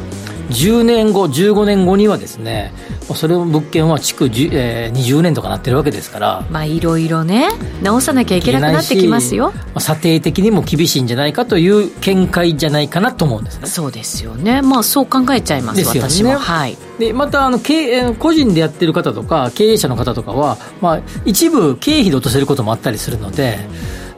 [0.50, 2.72] 10年後15年後にはですね
[3.08, 6.46] まあそれを物件は築10、えー20年とかなってるわけですから。
[6.50, 7.48] まあいろいろね
[7.82, 9.52] 直さなきゃいけなくなってきますよ。
[9.54, 13.66] まあ査定的にも厳しいんじゃないかという見解じゃないかなと思うんですね。
[13.66, 14.62] そうですよね。
[14.62, 16.10] まあそう考えちゃいますですよね。
[16.10, 16.38] 私も。
[16.38, 16.76] はい。
[16.98, 23.58] でまたあの経営個人でやってる方とか経営者の方とかは、まあ、一部経費で落とせることもあったりするので、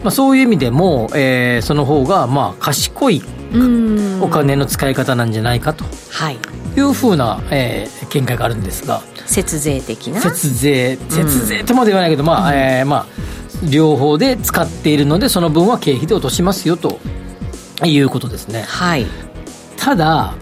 [0.02, 4.22] まあ、そういう意味でも、えーその方がまあ賢いうん。
[4.22, 5.84] お金の使い方なんじゃないかと。
[6.10, 6.38] はい。
[6.76, 9.02] いうふうな、えー見解があるんですが。
[9.26, 10.20] 節税的な？
[10.20, 10.96] 節税。
[11.08, 13.06] 節税とまで言わないけど、まあえーまあ、
[13.70, 16.98] 両方で使っているのでその分は経費で落としますよと。
[17.84, 18.62] いうことですね。
[18.62, 19.06] はい。
[19.78, 20.34] ただ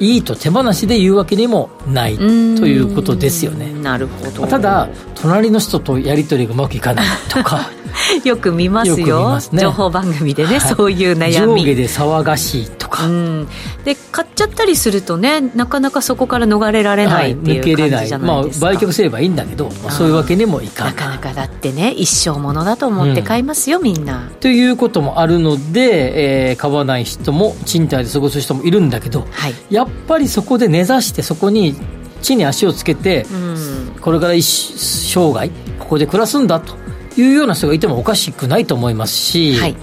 [0.00, 3.72] いいと手放しで言うわけにもないということですよね。
[3.72, 4.40] なるほど。
[4.40, 7.70] まあただ隣の人とやり取りがうまくいかないとか。
[8.24, 9.38] よく見ますよ。
[9.52, 9.62] ね。
[9.62, 10.74] 情報番組でね、はい。
[10.74, 11.62] そういう悩み。
[11.64, 13.48] 上下で騒がしいとか、うん、
[13.84, 18.44] で買っちゃったりするとねなかなかそこから逃れられないっていう抜けれない感じじゃまあ、ない。
[18.46, 24.30] ですか、売却すればいいんだけど、まあ、そういうわけにもいかなないかなかだってね一生ものだと思って買いますよ、みんな。
[24.40, 29.54] ということもあるので、えー買わない人も賃貸で過ごす人もいるんだけど、はい。
[29.70, 31.74] やっぱりそこで根ざしてそこに
[32.22, 33.96] 地に足をつけて、うん。
[34.00, 36.76] これから一生涯ここで暮らすんだと
[37.16, 39.76] いうような人がいてもおかしくないと思いますし、はい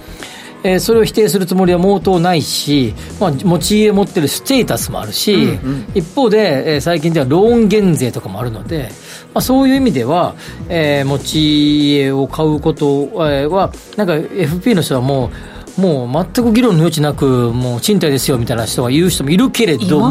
[0.68, 5.86] えーそれを否定するつもりは毛頭ないし、まあ、持ち家持ってるステータスもあるし、うんうん。
[5.94, 8.90] 一方で、えー最近ではローン減税とかもあるので、
[9.34, 10.34] まあ、そういう意味では、
[10.68, 12.86] えー持ち家を買うこと
[13.30, 15.30] えーはなんか FP の人はもう
[15.80, 20.10] もう全く議論の余地なくもう賃貸ですよみたいな人が言う人もいるけれいども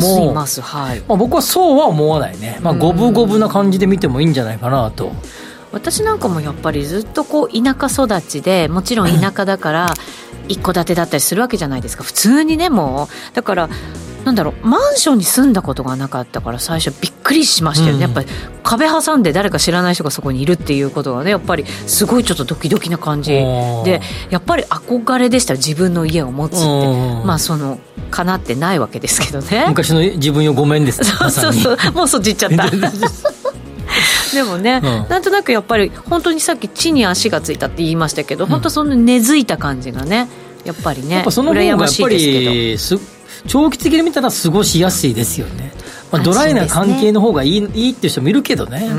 [1.09, 5.11] まあ、僕はそうは思わないね、まあ、五分五分な感じで見てもいいんじゃないかなと。
[5.71, 9.93] 私なんかもやっぱりずっとこう田舎育ちでもちろん田舎だから
[10.47, 12.03] 一戸建てだったりするわけじゃないですか。
[12.03, 13.35] 普通にねもう。
[13.35, 13.69] だから
[14.23, 18.01] なんだろうマンションに住んだことがなかったから最初びっくりしましたよね、うん。
[18.01, 18.27] やっぱり
[18.61, 23.31] 壁挟んで誰か知らない人がそこにいるっていうことがねやっぱりすごいちょっとドキドキな感じ。
[23.31, 26.65] でやっぱり憧れでした自分の家を持つって。
[26.65, 27.25] うん。
[27.25, 27.79] まあその
[28.11, 29.65] かなってないわけですけどね。
[29.67, 31.77] 昔の自分よごめんです、 そうそうそう。
[31.93, 32.67] もうそっち行っちゃった
[34.33, 40.27] でもね、うんなんとなくやっぱり本当にさっき地に足がついたって言いましたけど、本当その根付いた感じがね
[40.65, 42.97] やっぱりねやっぱその方がやっぱりす
[43.47, 45.71] 長期的に見たら過ごしやすいですよね。
[46.11, 48.89] まあ、ドライな関係の方がいい,、ね、いいっていう人もいるけどね。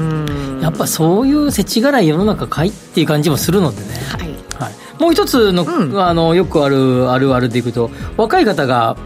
[0.60, 4.00] やっぱそういう世知辛い世の中かいっていう感じもするのでね。
[4.10, 4.28] はい。
[4.62, 8.96] はい、もう一つの、うん、あの、よくあるあるあるでいくと、若い方が、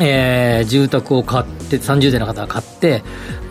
[0.00, 3.02] えー、住宅を買って、30代の方が買って、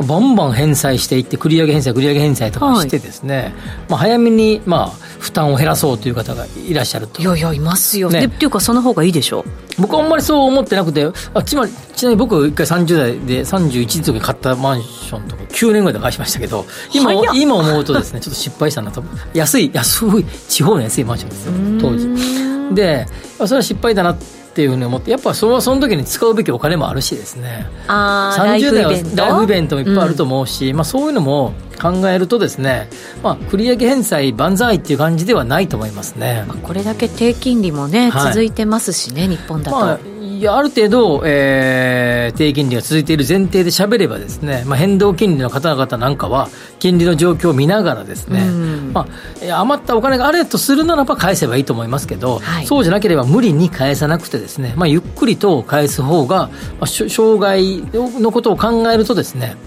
[0.07, 3.53] バンバン返済していって、繰り上げ返済、繰り上げ返済とかしてですね、はい、
[3.89, 4.89] まあ、早めに、まあ、
[5.19, 7.21] 負担を減らそうという方がいらっしゃると。
[7.21, 8.25] いやいや、いますよね。
[8.25, 9.41] っていうか、その方がいいでしょ？
[9.41, 9.81] う。
[9.81, 19.03] 僕はあんまりそう思ってなくて、あちまり、ちなみに僕、一回30代で、31の時に買ったマンションとか、9年ぐらいで返しましたけど、今、今思うとですね、 ちょっと失敗したなと。
[19.33, 22.75] 安い、安い、地方の安いマンションですよ、当時。
[22.75, 23.05] で、
[23.37, 24.38] それは失敗だなって。
[24.59, 29.77] っていうふうに思って、やっぱそのその時に使うべきお金もあるしですね、あ30代はライフイベント？
[29.77, 32.89] もいっぱいあると思うし、うん、まあ、そういうのも考えるとですね、
[33.23, 39.79] まあ、繰り上げ返済万歳っていう感じではないと思いますね、まあ、これだけ低金利もね、はい、続いてますしね、日本だと。
[39.79, 39.99] まあ
[40.39, 46.47] いやある程度、えー、低金利が続いている前提で喋ればですね、まあ、変動金利の方々なんかは、
[46.79, 48.45] 金利の状況を見ながらですね、
[48.93, 49.05] ま
[49.49, 56.47] あ、余ったお金があるとするならば返せばいいと思いますけど、はい、そうじゃなければ無理に返さなくてですね、まあ、ゆっくりと返す方が、
[56.79, 59.57] まあ、障害のことを考えるとですね、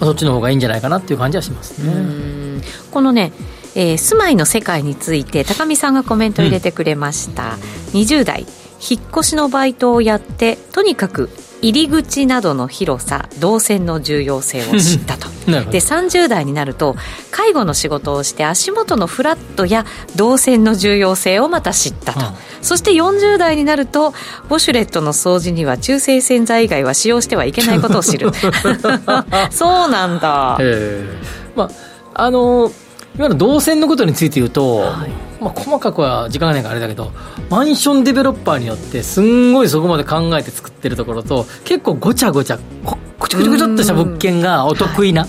[0.00, 2.62] まあ、そっちの方がいいんじゃないかなっていう感じはしますね。
[2.90, 3.32] このね
[3.78, 7.56] えー、住まいの世界について高見さんがコメントを入れてくれました、
[7.92, 8.46] うん、20代
[8.80, 11.30] 引っ越しのバイトをやってとにかく
[11.62, 15.28] 入り口などの広さ動線の重要性を知ったと。
[15.46, 16.96] で30代になると
[17.30, 22.26] 介護の仕事をして足元のフラットや動線の重要性をまた知ったと、うん、
[22.62, 24.12] そして40代になると
[24.50, 28.32] ウォシュレットの掃除には中性洗剤以外は使用してはいけないことを知る。
[29.50, 31.70] そうなんだ、えー、ま
[32.14, 32.72] ああの
[33.16, 37.12] いわゆる動線のことについて言うと、はいまあ、細かくは時間がないからあれだけど
[37.50, 45.26] マンションデベロッパーによってすんごいそこまで考えて作ってるところと結構ごちゃごちゃこちょこちょこちょっとした物件がお得意な、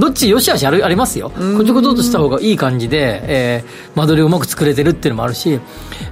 [0.00, 5.60] どっちよしあしありますよ、こちょこちょっとした方がいい感じで、えー、間取りをうまく作れてるっていうのもあるし、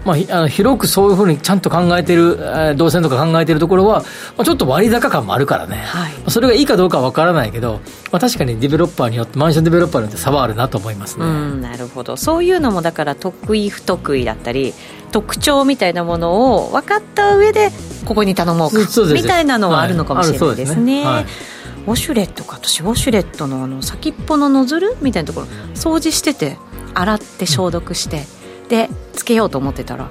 [0.04, 4.00] まあ、あの広くそういうふうにちゃんと考えてる、えー、動線とか考えてるところは、
[4.36, 7.80] まあ、ちょっと割高感もあるからね、はい、それがいいかどうかは分からないけど、
[8.12, 11.24] まあ、確かにデベロッパーによって、マンションデベロッパーによって差はあるなと思いますね。
[11.60, 12.16] なるほど。
[12.16, 14.74] そういうのもだから得意不得意だったり
[15.12, 17.70] 特徴みたいなものを分かった上で
[18.04, 18.78] ここに頼もうか
[19.12, 21.04] みたいなのはあるのかもしれないですね。
[21.04, 21.26] はい
[21.88, 26.58] ウォシュレットか私ウォシュレットのあの先っぽのノズルみたいなところ掃除してて
[26.92, 28.24] 洗って消毒して、
[28.68, 30.08] でつけようと思ってたら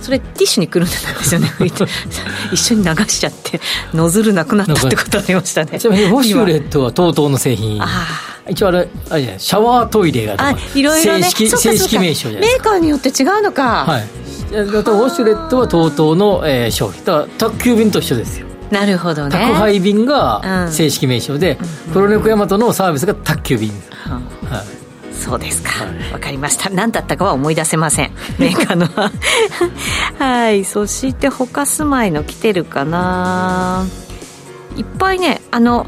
[0.00, 1.50] それティッシュにくるんでたんですよね。
[2.52, 3.60] 一緒に流しちゃって
[3.94, 5.78] ノズルなくなったってことありましたね。
[5.78, 7.80] ちなみにウォシュレットは TOTO の製品。
[8.48, 13.86] 一応あれあれじゃないシャワートイレがあいろいろ、ね、正式正式名称じゃないメーカーによって違うのか。
[13.86, 14.06] はい。
[14.52, 17.04] だウォシュレットは TOTO の、えー、商品。
[17.04, 19.30] だから宅急便と一緒ですよなるほどね。
[19.30, 24.64] 宅配便が正式名称で、うん、黒猫大和のサービスが宅急便、うん、はい。
[25.12, 26.70] そうですか、はい、分かりました。
[26.70, 28.12] 何だったかは思い出せません。
[28.38, 28.86] メーカーの
[30.18, 30.50] は。
[30.52, 30.64] い。
[30.64, 33.86] そして他住まいの来てるかな。
[34.76, 35.86] いっぱいねあの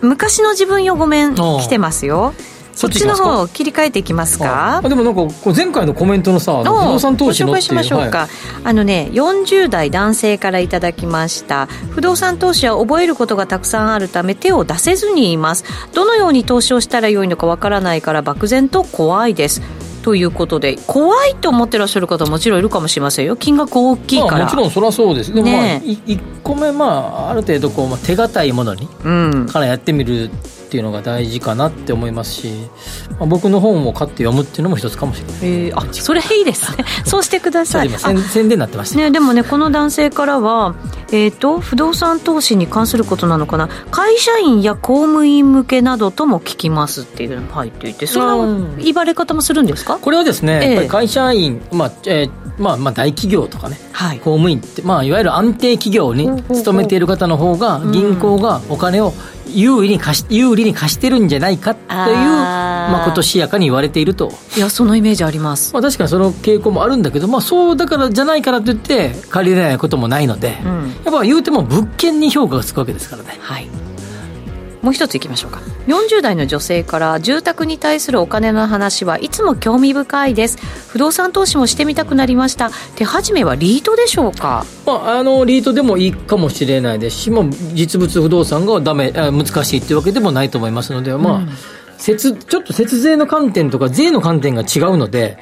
[0.00, 2.34] 昔の自分よごめん来てますよ
[2.72, 4.80] そっちの方切り替えていきますか？
[4.82, 5.22] あでもなんか
[5.54, 8.28] 前回のコメントのさ不動産投資のご紹介しましょうか、はい、
[8.64, 11.66] あのね40代男性からいただきました。
[11.90, 15.64] 不動産投資は覚えることがたくさんあるため手を出せずにいます。
[15.92, 19.60] どのように投資をしたらよいのかわからないから漠然と怖いです。
[20.02, 23.36] ということで怖いと思ってらっしゃる方もちろんいるかもしれませんよ。
[23.36, 25.34] 金額大きいから、まあ、もちろんそれはそうです。
[25.34, 30.30] でもまあ、ね、1個目まあある程度こう、まあ、手堅いものに、うん、からやってみる
[30.70, 32.52] っていうのが大事かなって思いますし、
[33.18, 36.84] まあ、僕の本を買って読むっていうのも一つかもしれない、えー、あそれいいですね。
[37.04, 37.88] そうしてください。
[37.88, 40.76] 宣伝になってました、ね、でもねこの男性からは、
[41.08, 43.68] えーと、不動産投資に関することなのかな。
[43.90, 49.98] 会社員や公務員向けなどとも聞きますっていうのが入っていてそんな言われ方もするんですか？
[49.98, 59.14] これはですね、えー、会社員、まあえーまあ、まあ大企業とかね、はい、公務員って、まあ、いわゆる安定企業に勤めている方の方が銀行がお金を
[59.54, 62.50] 有利に貸し有利に貸してるんじゃないかという
[62.90, 64.32] まあ、ことしやかに言われていると。
[64.56, 73.38] いやそのイメージあります、まあ、確かにその傾向もあるんだけど、まあ、そうだからじゃないからといって借りれないこともないので、うん、やっぱ言うても物件に評価がつくわけですからね。
[73.40, 73.68] はい
[74.82, 75.60] もう一ついきましょうか。
[75.86, 80.58] 40代の女性から住宅に対するお金の話はいつも興味深いです。
[80.88, 82.70] 不動産投資もしてみたくなりました。
[82.96, 91.48] 手始めはリートでしょうか、まあ、あのリートでもいいかもしれないですし、まあ、実物不動産がダメ難しいっていうわけでもないと思いますので、まあ、うん、
[91.98, 95.38] 節ちょっと節税の観点とか税の観点が違うので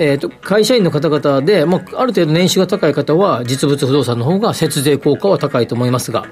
[0.00, 6.26] えーと、会社員の方々で、まあ、ある程度年収が高い方は、実物不動産の方が節税効果は高いと思いますが、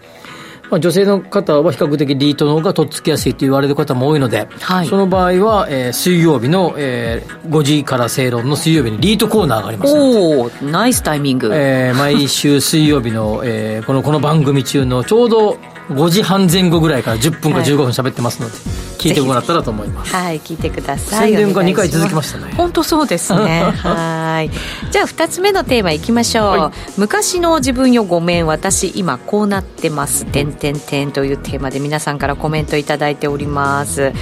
[0.70, 9.94] まあ、女性の方は比較的リートの方がとっつきやすいと言われる方も多いので、はい、その場合は、えー、水曜日の、えー、5時から正論の水曜日にリートコーナーがあります。
[9.94, 15.58] おおナイスタイミング、えー、毎週水曜日の、えー、このこの番組中のちょうど
[15.88, 18.62] 5時半前後ぐらいから10分か15分喋ってますので、はい、
[18.98, 20.14] 聞いてもらったらと思います。
[20.14, 21.30] はい聞いてください。
[21.30, 22.52] 宣伝が2回続きましたね。
[22.56, 23.62] 本当そうですね。
[23.82, 24.50] はい。
[24.90, 34.12] じゃあ2つ目のテーマいきましょう、はい、昔の自分よごめん私今こうなってます「てんてんてん」というテーマで皆さんからコメント頂いております。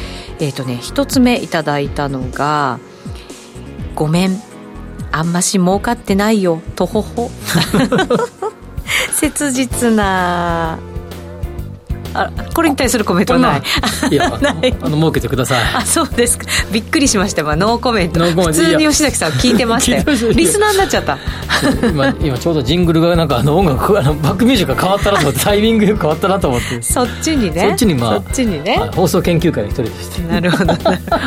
[0.40, 2.78] えっ、ー、とね1つ目いただいたのが
[3.94, 4.42] 「ごめん。
[5.12, 6.60] あんまし儲かってないよ。
[6.74, 7.30] とほほ」
[9.14, 10.76] 切実な
[12.14, 13.62] あこれに対するコメントはない。
[14.10, 14.32] いや
[14.82, 15.62] あの儲けてください。
[15.74, 16.46] あそうですか。
[16.72, 18.20] びっくりしました、まあ、ノーコメント。
[18.24, 20.32] 普通に吉崎さん聞いてましたよ。
[20.32, 21.18] リスナーになっちゃった
[21.88, 25.40] 今今ちょうどジングルがなんかあの音楽あのバックミュージックが変わったなと思って。
[25.44, 27.66] タイミングよく変わったなと思ってそっちにね。
[27.68, 28.80] そっちにまあそっちにね。
[28.94, 30.22] 放送研究会の一人でして。
[30.22, 30.72] なるほど。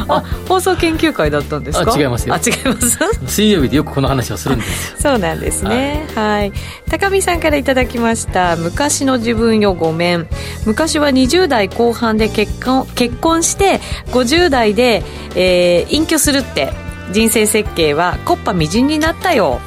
[0.07, 1.93] あ 放送研究会だったんですか？
[1.93, 2.33] あ違いますよ。
[2.35, 2.97] あ違います。
[3.27, 6.05] 水曜日でよくこの話をするんですそうなんですね。
[6.15, 6.53] はい、はい、
[6.89, 10.27] 高見さんからいただきました昔の自分よごめん。
[10.65, 13.79] 昔は20代代後半で結婚結婚して
[14.11, 15.03] 50代で、
[15.35, 16.71] えー、隠居するって
[17.11, 19.59] 人生設計はコッパみじんになったよ。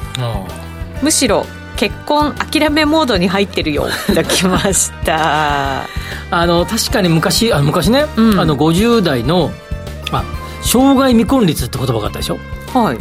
[1.01, 1.45] むしろ
[1.75, 3.87] 結婚諦めモードに入ってるよ。
[3.89, 5.83] いただきました。
[6.31, 9.51] あの確かに昔あ昔ね、うん、あの50代の
[10.11, 10.23] あ
[10.63, 12.37] 障害未婚率って言葉があったでしょ？
[12.73, 12.97] はい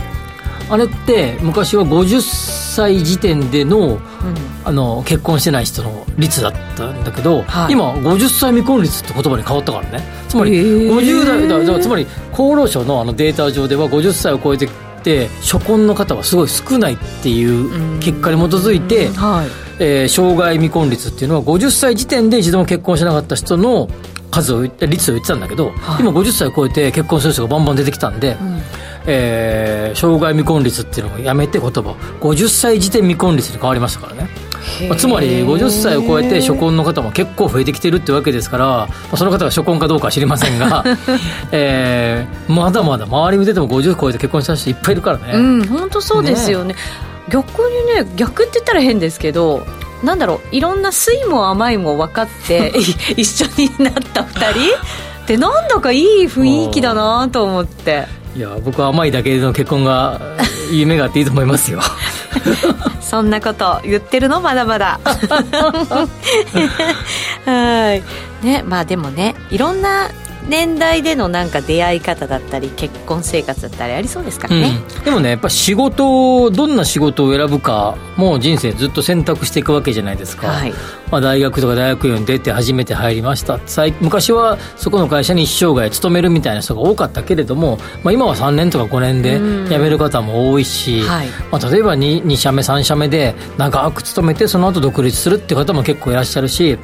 [0.70, 10.04] あれって昔は50歳時点でのうん、あの結婚してない人の率だったんだけど、はい、今50歳未婚率って言葉に変わったからね。
[10.28, 10.52] つまり
[10.90, 14.68] 50代だつまり厚労省のあのデータ上では50歳を超えて
[15.02, 19.70] て初婚の方はすごい少ないっていう結果に基づいて、はい。
[19.82, 23.88] えー、障害未婚率っていうのは50歳時点で一度も結婚しなかった人の
[24.30, 28.60] 数を率を言ってたんだけど、はい、今50歳を超えて結婚する人がバンバン出てきたんで、うん
[29.06, 34.28] えー、障害未婚率っていうのをやめて言葉50歳時点未婚率に変わりましたからね、
[34.88, 40.84] まあ、つまり50歳を超えて初婚の方も結構増えてきてるってわけですから、まあ、その方が初婚かどうかは知りませんが、
[41.52, 45.32] えー、まだまだ周り見てても50超えて結婚した人いっぱいいるからね。
[45.34, 46.80] うん本当そうですよね、ね、
[47.28, 49.66] 逆にね逆って言ったら変ですけど
[50.02, 52.72] なんだろういろんな酸いも甘いも分かって
[53.16, 54.76] 一緒になった2人
[55.22, 58.19] ってなんだかいい雰囲気だなと思って。
[58.36, 60.20] いや僕は甘いだけの結婚が
[60.72, 61.80] 夢があっていいと思いますよ。
[63.00, 65.00] そんなこと言ってるのまだまだ。
[67.44, 68.02] はい。
[68.44, 70.10] ねまあでもねいろんな
[70.48, 80.72] 年代でのなんか出会い方だったり結婚生活だったりありそうですからね、うん、でもねやっぱ仕事どんな仕事を選ぶかもう人生ずっと選択していくわけじゃないですか、はい、
[81.10, 83.58] まあ、大学とか大学院に出て初めて入りました。
[84.00, 89.38] 昔はそこの会社に一生涯勤めるみたいな人が多かったけれども、まあ、今は3年とか5年で
[89.68, 96.78] 辞める方も多いし、はい、まあ、例えば 2, 2社目3社目で長く勤めてその後独立するっていう方も結構いらっしゃるし、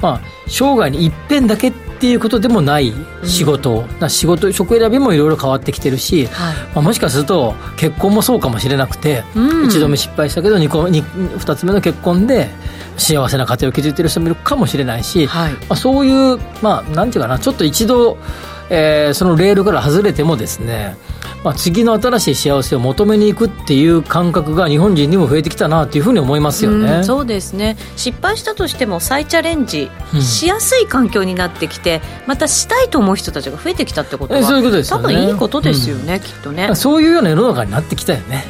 [0.00, 2.92] まあ、生涯に一遍だけっていうことでもない
[3.24, 11.02] 仕事、うん、仕事職選びもいろいろ変わってきてるし、はい、まあ、もしかすると結婚もそうかもしれなくて、うん、1度目失敗したけど 2, 個 2,
[11.38, 12.50] 2つ目の結婚で
[12.96, 18.18] 幸せな家庭を築いてる人もいるかもしれないし、はい、まあ、そういう、まあ、なんていうかなちょっと一度、
[18.70, 20.96] えー、そのレールから外れてもですね
[21.44, 27.76] まあ、次の新しい幸せを求めに行くっていう感覚が日本人にも増えてきたなというふうに思いますよね、うん、そうですね。
[27.96, 29.90] 失敗したとしても再チャレンジ
[30.20, 36.74] しやすい環境になってきて、うん、またしたいと思う人たちが増えてきたってことはそういうことですよ、ね、多分いいことですよね、うん、きっとね。
[36.76, 38.46] そういうような世の中になってきたよね。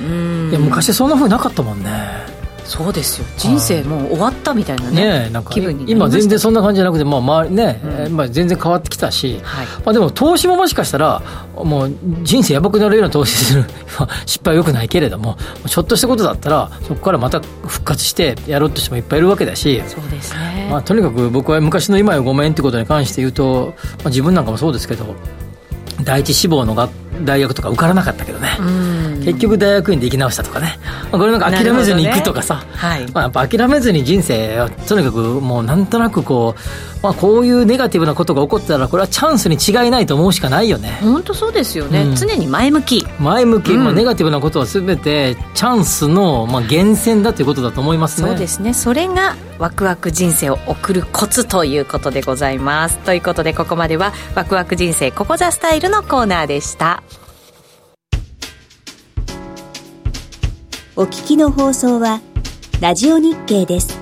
[0.51, 3.27] いや昔そんなふうになかったもんねそうですよ。
[3.37, 11.23] 人生もう終わったみたいなね、ねなんか気分に今全然そんな感じじゃなくて、まあ周りね、うん、まあ、全然変わってきたし、はい、まあ、でも投資ももしかしたら
[11.55, 11.93] もう
[12.23, 13.65] 人生やばくなるような投資する
[14.27, 15.37] 失敗はよくないけれども
[15.67, 25.15] ちょっとしたことだったらそこからまた復活してやろうとしてもいっぱいいるわけだしそうですね、まあ、とにかく僕は昔の今よごめんってことに関して言うと、まあ、自分なんかもそうですけど
[26.05, 26.91] 第一志望の学
[27.25, 28.49] 大学とか受からなかったけどね、
[29.25, 30.79] 結局大学院で生き直したとかね、
[31.11, 32.61] まあ、これなんか諦めずに行くとかさ、ね。
[32.73, 40.99] はい、まあ、やっぱ諦めずに人生をとにかくもうなんとなくこう、まあ、こういうネガティブなことが起こったらこれはチャンスに違いないと思うしかないよね。
[41.03, 43.07] 本当そうですよね、うん、常に前向き。
[43.19, 48.29] 前向き、まあ、ネガティブなことは全てチャンスの、まあ、源泉だということだと思いますね。
[48.29, 48.75] そうですね。
[48.75, 52.99] それがワクワク人生を送るコツということでございます。
[52.99, 57.03] ということでここまではワクワク人生ここザスタイルのコーナーでした
[60.95, 62.21] お聞きの放送は、
[62.83, 64.02] ラジオ日経です。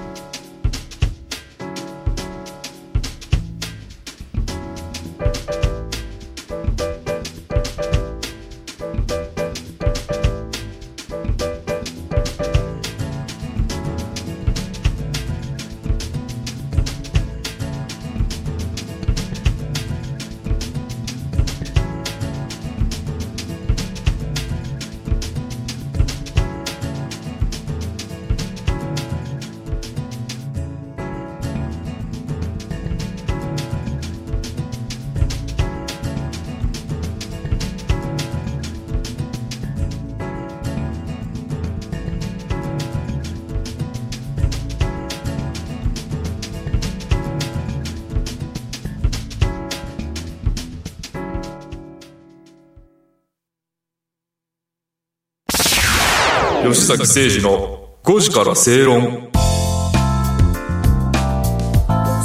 [56.96, 59.30] 崎誠二の5時から正論。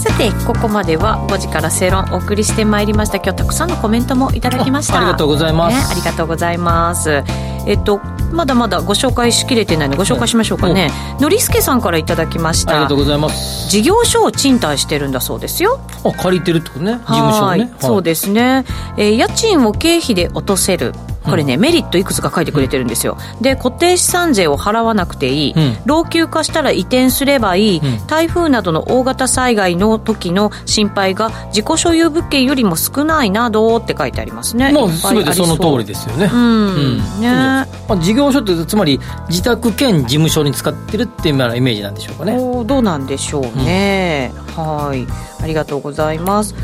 [0.01, 3.17] さてここまでは5時から正論お送りしてまいりました。
[3.17, 4.95] 今日たくさんのコメントもいただきました。
[4.95, 5.77] あありがとうございます。
[5.77, 7.23] ね、ありがとうございます。
[7.67, 7.99] えっと
[8.31, 10.89] まだまだご紹介しきれてないのでご紹介しましょうかね。
[11.19, 12.71] のりすけさんからいただきました。
[12.71, 13.69] ありがとうございます。
[13.69, 15.79] 事業所を賃貸してるんだそうですよ。
[16.03, 16.93] あ借りてるってことね。
[16.93, 17.63] 事務所をね。
[17.63, 17.69] はい。
[17.79, 18.65] そうですね、
[18.97, 20.93] えー家賃を経費で落とせる
[21.25, 23.17] これね、メリットいくつか書いてくれてるんですよ。
[23.41, 25.77] で固定資産税を払わなくていい、うん。
[25.85, 28.07] 老朽化したら移転すればいい、うん。
[28.07, 34.71] 台風などの大型災害の時の心配が自己所有物件よりも少ないなどって書いてありますね。
[34.71, 36.29] もう全てその通りでですよね。
[36.31, 37.29] うん、ね。
[37.29, 38.99] まあ、事業所ってつまり
[39.29, 42.37] 自宅兼事務所に使ってるっていうようなイメージなんでしょうかね。
[42.37, 45.07] どうなんでしょうね、はい。
[45.41, 46.55] ありがとうございます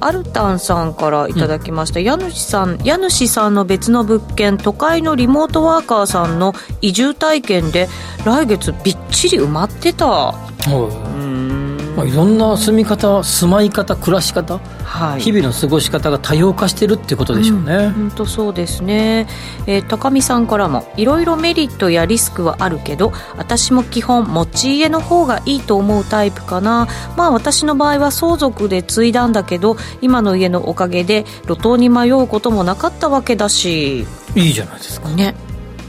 [0.00, 7.88] アルタンさんからいただきました、家主さん家主さんの別の物件都会のリモートワーカーさんの移住体験で
[8.24, 10.06] 来月びっちり埋まってた。
[10.06, 10.32] は
[10.66, 11.20] い。
[11.20, 11.65] うん
[11.96, 15.20] まあ、いろんな住み方住まい方暮らし方、はい。
[15.20, 19.26] 日々の過ごし方が多様化してるってことでしょうね、本当そうですね、
[19.66, 26.86] えー高見さんからもいろいろメリットやリスクはあるけど私も基本持ち家の方がいいと思うタイプかな。
[27.16, 34.06] まあ私の場合は相続で継いだんだけど今の家のおかげで路頭に迷うこともなかったわけだし。
[34.34, 35.08] いいじゃないですか。
[35.10, 35.34] ね。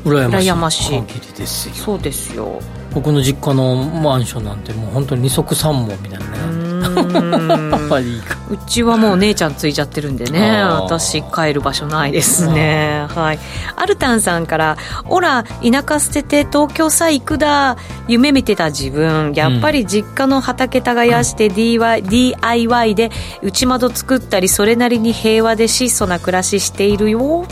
[0.05, 0.49] 羨ましい。
[0.49, 1.01] 羨ましい。
[1.01, 1.75] 限りですよ。
[1.75, 2.61] そうですよ
[2.93, 7.71] 僕の実家のマンションなんてもう本当に二足三門みたいなうねーん。
[7.71, 10.61] やっぱりいいかうちはもう姉ちゃんついちゃってるんでね。
[10.63, 13.05] 私帰る場所ないですね。
[13.09, 13.39] はい。
[13.75, 14.77] アルタンさんから
[15.09, 17.77] 「オラ田舎捨てて東京さ行くだ。
[18.07, 19.33] 夢見てた自分。
[19.35, 23.11] やっぱり実家の畑耕して DIY, DIY で
[23.41, 27.45] 内窓作ったりそれなりに平和で質素な暮らししているよ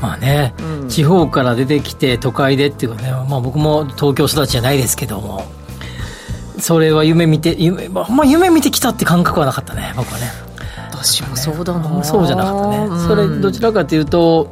[0.00, 0.88] まあね、うん。
[0.88, 5.44] 地方から出てきて都会でっていうかね、まあ、僕も東京育ちじゃないですけども
[6.58, 10.30] それは夢見て夢,、まあ、まあ夢見てきたって感覚はなかったね僕はね。
[10.90, 12.02] 私もそうだな。
[12.02, 13.06] そうじゃなかったね、うん。
[13.06, 14.50] それどちらかというと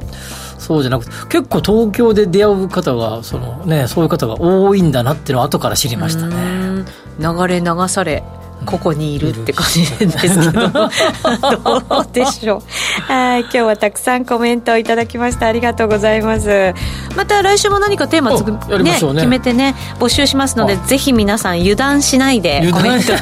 [0.57, 6.35] そうじゃなくて結構東京で出会う方がその、ね、そういう方が多いんだなっていうのを後から知りましたね。
[6.35, 6.39] う
[6.81, 6.85] ん。
[7.19, 8.23] 流れ流され
[8.65, 10.69] ここにいるって感じですけど。
[10.71, 12.61] どうでしょう。
[13.11, 16.73] はい今日はたくさんコメントをいただきましてありがとうございます。
[17.15, 19.21] また来週も何かテーマつくおやりましょうね。
[19.21, 23.13] 決めてね募集しますのでぜひ皆さん油断しないでコメント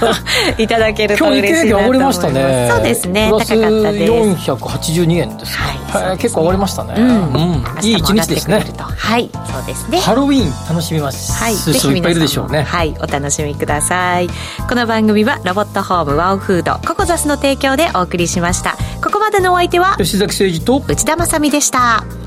[0.61, 2.19] いただけると嬉しいなと思います。
[2.31, 2.69] ね。
[2.71, 3.57] そうですね高かった
[3.91, 4.11] です。
[4.51, 6.17] 482円ですか、はいね。
[6.17, 7.33] 結構上がりましたね、うん。
[7.33, 7.63] うん。
[7.81, 8.63] いい一日ですね。
[8.97, 9.99] はいそうですね。
[9.99, 12.63] ハロウィーン楽しみます、はい、いっぱいいるでしょうね。
[12.63, 14.29] はい、お楽しみください。
[14.67, 18.75] この番組はロボットホームワオフードココザスの提供でお送りしました。
[19.03, 22.22] ここまでのお相手は吉崎誠二と内田まさみでした。